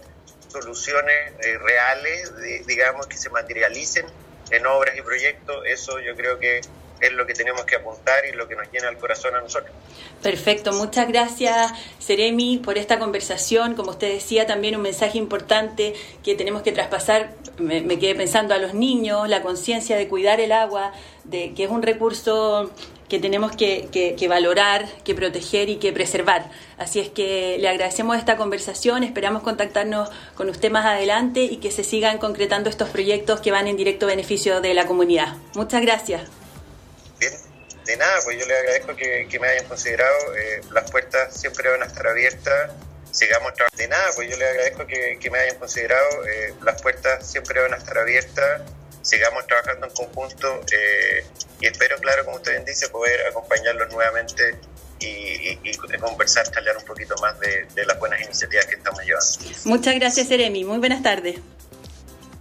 soluciones 0.49 1.33
eh, 1.41 1.59
reales, 1.59 2.33
digamos, 2.67 3.07
que 3.07 3.17
se 3.17 3.29
materialicen 3.31 4.07
en 4.51 4.67
obras 4.67 4.97
y 4.97 5.03
proyectos. 5.03 5.65
Eso 5.67 5.99
yo 5.99 6.15
creo 6.17 6.39
que 6.39 6.61
es 7.01 7.13
lo 7.13 7.27
que 7.27 7.35
tenemos 7.35 7.65
que 7.65 7.77
apuntar 7.77 8.25
y 8.27 8.37
lo 8.37 8.49
que 8.49 8.57
nos 8.57 8.71
llena 8.71 8.89
el 8.89 8.97
corazón 8.97 9.35
a 9.35 9.41
nosotros. 9.41 9.71
Perfecto, 10.23 10.73
muchas 10.73 11.09
gracias 11.09 11.73
Seremi 11.99 12.59
por 12.59 12.79
esta 12.79 12.99
conversación. 12.99 13.75
Como 13.75 13.91
usted 13.91 14.13
decía, 14.13 14.47
también 14.47 14.77
un 14.77 14.83
mensaje 14.83 15.19
importante 15.19 15.95
que 16.25 16.35
tenemos 16.35 16.63
que 16.63 16.73
traspasar, 16.73 17.35
me, 17.59 17.99
quedé 17.99 18.15
pensando 18.15 18.55
a 18.55 18.59
los 18.59 18.75
niños, 18.75 19.29
la 19.29 19.43
conciencia 19.43 19.97
de 19.97 20.09
cuidar 20.09 20.41
el 20.41 20.53
agua, 20.53 20.93
de 21.25 21.55
que 21.55 21.65
es 21.65 21.71
un 21.71 21.83
recurso 21.83 22.71
que 23.09 23.21
tenemos 23.21 23.53
que, 23.55 23.89
que, 23.93 24.29
valorar, 24.29 24.85
que 25.05 25.15
proteger 25.15 25.69
y 25.69 25.77
que 25.77 25.93
preservar. 25.93 26.51
Así 26.77 26.99
es 26.99 27.09
que 27.09 27.57
le 27.61 27.69
agradecemos 27.69 28.17
esta 28.17 28.37
conversación, 28.37 29.05
esperamos 29.05 29.43
contactarnos 29.43 30.11
con 30.35 30.49
usted 30.49 30.73
más 30.73 30.87
adelante 30.87 31.45
y 31.45 31.59
que 31.59 31.71
se 31.71 31.85
sigan 31.85 32.19
concretando 32.19 32.69
estos 32.69 32.89
proyectos 32.89 33.41
que 33.41 33.53
van 33.53 33.69
en 33.69 33.77
directo 33.77 34.07
beneficio 34.07 34.61
de 34.61 34.75
la 34.75 34.87
comunidad. 34.87 35.37
Muchas 35.55 35.83
gracias. 35.83 36.46
De 37.87 37.97
nada, 37.97 38.19
pues 38.25 38.39
yo 38.39 38.47
le 38.47 38.57
agradezco 38.57 38.97
que, 38.97 39.39
me 39.41 39.49
hayan 39.49 39.67
considerado. 39.67 40.37
Eh, 40.37 40.61
las 40.73 40.91
puertas 40.91 41.35
siempre 41.39 41.71
van 41.71 41.83
a 41.83 41.87
estar 41.87 42.07
abiertas. 42.07 42.73
Sigamos 43.13 43.55
trabajando. 43.55 43.79
De 43.81 43.89
nada, 43.89 44.11
pues 44.17 44.29
yo 44.29 44.37
le 44.37 44.45
agradezco 44.45 44.87
que, 44.87 45.31
me 45.31 45.39
hayan 45.39 45.57
considerado. 45.59 46.27
Eh, 46.27 46.55
las 46.63 46.83
puertas 46.83 47.25
siempre 47.31 47.61
van 47.61 47.75
a 47.75 47.77
estar 47.77 47.97
abiertas. 47.97 48.63
Sigamos 49.03 49.47
trabajando 49.47 49.87
en 49.87 49.93
conjunto 49.93 50.63
eh, 50.73 51.25
y 51.61 51.67
espero, 51.67 51.97
claro, 51.99 52.25
como 52.25 52.39
usted 52.39 52.53
bien 52.53 52.65
dice, 52.65 52.89
poder 52.89 53.25
acompañarlos 53.29 53.93
nuevamente 53.93 54.57
y, 54.99 55.77
conversar, 56.01 56.51
charlar 56.51 56.77
un 56.77 56.85
poquito 56.85 57.15
más 57.21 57.39
de, 57.39 57.87
las 57.87 57.99
buenas 58.01 58.21
iniciativas 58.21 58.67
que 58.67 58.75
estamos 58.75 59.01
llevando. 59.05 59.27
Muchas 59.65 59.95
gracias, 59.95 60.29
Eremi. 60.29 60.65
Muy 60.65 60.79
buenas 60.79 61.05
tardes. 61.05 61.37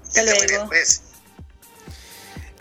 Hasta 0.07 0.23
luego. 0.23 0.69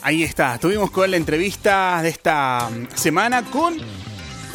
Ahí 0.06 0.22
está, 0.22 0.56
estuvimos 0.56 0.90
con 0.90 1.10
la 1.10 1.16
entrevista 1.16 2.02
de 2.02 2.10
esta 2.10 2.68
mm, 2.68 2.94
semana 2.94 3.42
con 3.42 3.74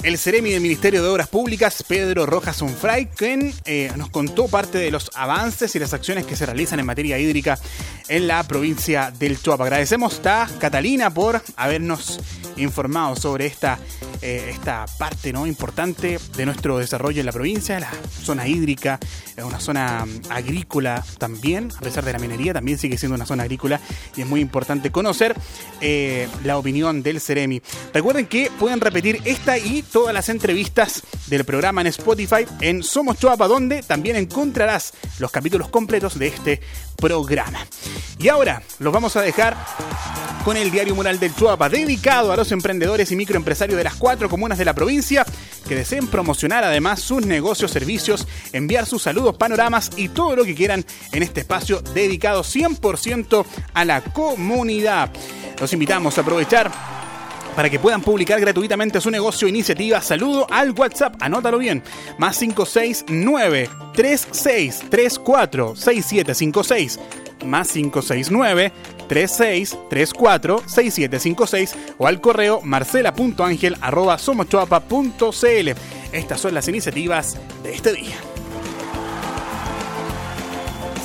el 0.04 0.18
Ceremi 0.20 0.52
del 0.52 0.62
Ministerio 0.62 1.02
de 1.02 1.10
Obras 1.10 1.28
Públicas, 1.28 1.84
Pedro 1.88 2.28
Rojas 2.28 2.62
Unfray, 2.62 3.08
quien 3.08 3.52
eh, 3.66 3.92
nos 3.98 4.12
contó 4.12 4.48
parte 4.48 4.78
de 4.78 4.92
los 4.92 5.10
avances 5.16 5.76
y 5.76 5.80
las 5.80 5.96
acciones 5.96 6.28
que 6.28 6.36
se 6.36 6.46
realizan 6.46 6.80
en 6.80 6.86
materia 6.86 7.18
hídrica 7.18 7.58
en 8.10 8.28
la 8.28 8.44
provincia 8.44 9.12
del 9.18 9.42
Chuapa. 9.42 9.64
Agradecemos 9.64 10.24
a 10.24 10.48
Catalina 10.60 11.12
por 11.12 11.42
habernos 11.56 12.20
informado 12.56 13.16
sobre 13.16 13.48
esta, 13.48 13.80
eh, 14.22 14.50
esta 14.52 14.86
parte 14.98 15.32
¿no? 15.32 15.48
importante 15.48 16.20
de 16.36 16.46
nuestro 16.46 16.78
desarrollo 16.78 17.20
en 17.20 17.26
la 17.26 17.32
provincia, 17.32 17.80
la 17.80 17.92
zona 18.24 18.48
hídrica, 18.48 19.00
una 19.44 19.60
zona 19.60 20.06
mm, 20.06 20.32
agrícola 20.32 21.04
también, 21.18 21.70
a 21.78 21.80
pesar 21.80 22.04
de 22.04 22.14
la 22.14 22.20
minería, 22.20 22.54
también 22.54 22.78
sigue 22.78 22.98
siendo 22.98 23.16
una 23.16 23.26
zona 23.26 23.44
agrícola 23.44 23.80
y 24.16 24.22
es 24.22 24.28
muy 24.28 24.42
importante 24.42 24.92
conocer 24.92 25.36
eh, 25.82 26.28
la 26.44 26.58
opinión 26.58 27.02
del 27.02 27.22
Ceremi. 27.22 27.62
Recuerden 27.94 28.28
que 28.28 28.52
pueden 28.60 28.82
repetir 28.82 29.22
esta 29.26 29.58
y 29.58 29.84
todas 29.84 30.14
las 30.14 30.30
entrevistas 30.30 31.04
del 31.28 31.46
programa 31.46 31.82
en 31.82 31.88
Spotify 31.88 32.46
en 32.62 32.84
Somos 32.84 33.18
Chuapa, 33.20 33.48
donde 33.48 33.84
también 33.84 34.16
encontrarás 34.16 34.94
los 35.20 35.32
capítulos 35.32 35.70
completos 35.70 36.20
de 36.20 36.28
este 36.28 36.62
programa. 36.98 37.66
Y 38.18 38.28
ahora 38.28 38.62
los 38.80 38.92
vamos 38.92 39.16
a 39.16 39.22
dejar 39.22 39.56
con 40.44 40.58
el 40.58 40.72
diario 40.72 40.96
mural 40.96 41.20
del 41.20 41.36
Chuapa, 41.36 41.70
dedicado 41.70 42.32
a 42.32 42.36
los 42.38 42.52
emprendedores 42.52 43.12
y 43.12 43.16
microempresarios 43.16 43.78
de 43.78 43.84
las 43.84 43.96
cuatro 43.96 44.09
comunas 44.18 44.58
de 44.58 44.66
la 44.66 44.74
provincia 44.74 45.26
que 45.68 45.76
deseen 45.76 46.08
promocionar 46.08 46.64
además 46.64 47.00
sus 47.00 47.26
negocios, 47.26 47.72
servicios, 47.72 48.28
enviar 48.54 48.86
sus 48.86 49.04
saludos, 49.04 49.38
panoramas 49.38 49.92
y 49.96 50.10
todo 50.10 50.36
lo 50.36 50.46
que 50.46 50.56
quieran 50.56 50.84
en 51.12 51.24
este 51.24 51.42
espacio 51.42 51.82
dedicado 51.82 52.44
100% 52.44 53.46
a 53.74 53.86
la 53.86 54.02
comunidad. 54.02 55.12
Los 55.60 55.74
invitamos 55.74 56.18
a 56.18 56.22
aprovechar 56.22 56.72
para 57.56 57.70
que 57.70 57.80
puedan 57.80 58.02
publicar 58.02 58.40
gratuitamente 58.40 59.02
su 59.02 59.12
negocio 59.12 59.48
iniciativa. 59.48 60.02
Saludo 60.02 60.48
al 60.50 60.72
WhatsApp, 60.72 61.16
anótalo 61.20 61.60
bien, 61.60 61.84
más 62.18 62.40
569 62.40 63.70
3634 63.94 65.76
6756 65.76 67.00
más 67.46 67.70
569 67.70 68.72
3634 69.10 70.64
6756 70.66 71.76
o 71.98 72.08
al 72.08 72.22
correo 72.22 72.62
marcela.angel 72.62 73.76
arroba 73.82 74.18
somochoapa.cl. 74.18 75.70
Estas 76.14 76.40
son 76.40 76.54
las 76.54 76.68
iniciativas 76.70 77.38
de 77.64 77.74
este 77.74 77.94
día. 77.94 78.16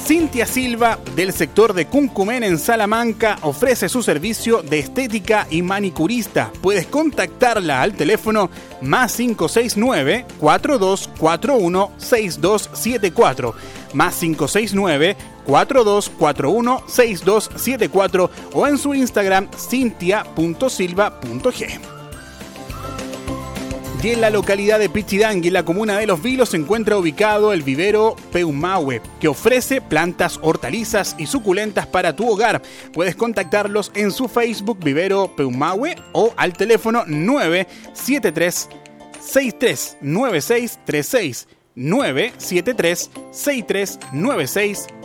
Cintia 0.06 0.44
Silva, 0.44 0.98
del 1.16 1.32
sector 1.32 1.72
de 1.72 1.86
Cuncumén 1.86 2.44
en 2.44 2.58
Salamanca, 2.58 3.38
ofrece 3.40 3.88
su 3.88 4.02
servicio 4.02 4.62
de 4.62 4.78
estética 4.80 5.46
y 5.48 5.62
manicurista. 5.62 6.52
Puedes 6.60 6.86
contactarla 6.86 7.80
al 7.80 7.94
teléfono 7.94 8.50
más 8.82 9.16
569 9.16 10.26
4241 10.38 11.92
6274 11.96 13.54
más 13.94 14.16
569 14.16 15.16
4241 15.46 16.82
6274 16.86 18.30
o 18.52 18.66
en 18.66 18.78
su 18.78 18.94
Instagram 18.94 19.48
cintia.silva.g. 19.56 21.94
Y 24.04 24.10
en 24.10 24.20
la 24.20 24.28
localidad 24.28 24.78
de 24.78 24.90
Pichidangui, 24.90 25.48
la 25.48 25.64
comuna 25.64 25.96
de 25.96 26.06
Los 26.06 26.22
Vilos, 26.22 26.50
se 26.50 26.58
encuentra 26.58 26.98
ubicado 26.98 27.54
el 27.54 27.62
vivero 27.62 28.16
Peumahue, 28.32 29.00
que 29.18 29.28
ofrece 29.28 29.80
plantas, 29.80 30.38
hortalizas 30.42 31.16
y 31.18 31.24
suculentas 31.24 31.86
para 31.86 32.14
tu 32.14 32.30
hogar. 32.30 32.60
Puedes 32.92 33.16
contactarlos 33.16 33.90
en 33.94 34.10
su 34.10 34.28
Facebook 34.28 34.84
Vivero 34.84 35.34
Peumahue 35.34 35.96
o 36.12 36.34
al 36.36 36.52
teléfono 36.52 37.04
973 37.06 38.68
639636 39.20 41.48
973 41.74 43.10
639636. 43.30 45.03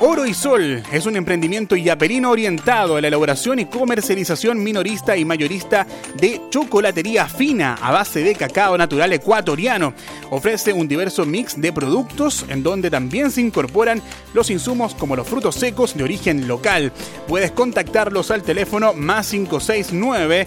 Oro 0.00 0.26
y 0.26 0.32
Sol 0.32 0.80
es 0.92 1.06
un 1.06 1.16
emprendimiento 1.16 1.74
yapelino 1.74 2.30
orientado 2.30 2.94
a 2.94 3.00
la 3.00 3.08
elaboración 3.08 3.58
y 3.58 3.64
comercialización 3.64 4.62
minorista 4.62 5.16
y 5.16 5.24
mayorista 5.24 5.88
de 6.14 6.40
chocolatería 6.50 7.26
fina 7.26 7.74
a 7.82 7.90
base 7.90 8.22
de 8.22 8.36
cacao 8.36 8.78
natural 8.78 9.12
ecuatoriano. 9.12 9.92
Ofrece 10.30 10.72
un 10.72 10.86
diverso 10.86 11.26
mix 11.26 11.60
de 11.60 11.72
productos 11.72 12.46
en 12.48 12.62
donde 12.62 12.90
también 12.90 13.32
se 13.32 13.40
incorporan 13.40 14.00
los 14.32 14.48
insumos 14.48 14.94
como 14.94 15.16
los 15.16 15.26
frutos 15.26 15.56
secos 15.56 15.96
de 15.96 16.04
origen 16.04 16.46
local. 16.46 16.92
Puedes 17.26 17.50
contactarlos 17.50 18.30
al 18.30 18.44
teléfono 18.44 18.92
más 18.92 19.30
569 19.30 20.46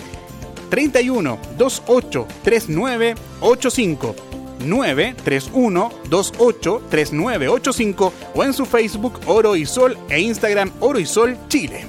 31 0.69 1.37
28 1.57 2.27
39 2.41 3.15
85 3.41 4.30
931 4.67 5.91
28 6.09 6.81
3985 6.89 8.13
o 8.35 8.43
en 8.43 8.53
su 8.53 8.65
Facebook 8.65 9.19
Oro 9.25 9.55
y 9.55 9.65
Sol 9.65 9.97
e 10.09 10.19
Instagram 10.19 10.71
Oro 10.79 10.99
y 10.99 11.05
Sol 11.05 11.37
Chile. 11.47 11.85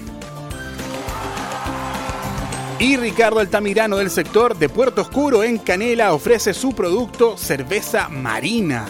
Y 2.79 2.97
Ricardo 2.97 3.39
Altamirano 3.39 3.99
del 3.99 4.11
sector 4.11 4.59
de 4.59 4.69
Puerto 4.69 5.03
Oscuro 5.03 5.45
en 5.45 5.59
Canela 5.59 6.13
ofrece 6.13 6.53
su 6.53 6.73
producto 6.73 7.37
cerveza 7.37 8.09
marina. 8.09 8.87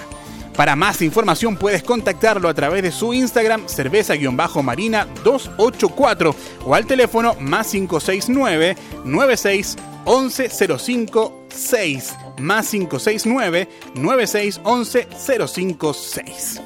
Para 0.56 0.76
más 0.76 1.02
información 1.02 1.56
puedes 1.56 1.82
contactarlo 1.82 2.48
a 2.48 2.54
través 2.54 2.82
de 2.82 2.92
su 2.92 3.14
Instagram 3.14 3.68
cerveza-marina 3.68 5.06
284 5.24 6.34
o 6.64 6.74
al 6.74 6.86
teléfono 6.86 7.34
más 7.40 7.70
569 7.70 8.76
96 9.04 9.76
11 10.04 10.50
6 11.48 12.14
más 12.38 12.70
569 12.70 13.68
9611 13.94 15.08
056. 15.46 16.60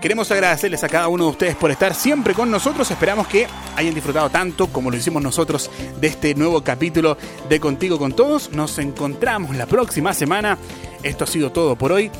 Queremos 0.00 0.30
agradecerles 0.30 0.84
a 0.84 0.88
cada 0.88 1.08
uno 1.08 1.24
de 1.24 1.30
ustedes 1.30 1.56
por 1.56 1.72
estar 1.72 1.92
siempre 1.92 2.32
con 2.32 2.50
nosotros. 2.52 2.88
Esperamos 2.88 3.26
que 3.26 3.48
hayan 3.74 3.94
disfrutado 3.94 4.30
tanto 4.30 4.68
como 4.68 4.92
lo 4.92 4.96
hicimos 4.96 5.20
nosotros 5.20 5.70
de 6.00 6.06
este 6.06 6.36
nuevo 6.36 6.62
capítulo 6.62 7.18
de 7.48 7.58
Contigo 7.58 7.98
con 7.98 8.12
Todos. 8.12 8.52
Nos 8.52 8.78
encontramos 8.78 9.56
la 9.56 9.66
próxima 9.66 10.14
semana. 10.14 10.56
Esto 11.02 11.24
ha 11.24 11.26
sido 11.26 11.50
todo 11.50 11.74
por 11.74 11.90
hoy. 11.90 12.12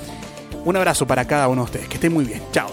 Un 0.64 0.77
abrazo 0.77 1.07
para 1.07 1.25
cada 1.27 1.47
uno 1.47 1.62
de 1.62 1.64
ustedes. 1.67 1.88
Que 1.88 1.95
estén 1.95 2.12
muy 2.12 2.25
bien. 2.25 2.43
Chao. 2.51 2.69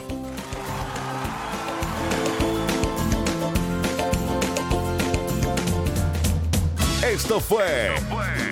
Esto 7.04 7.40
fue 7.40 7.92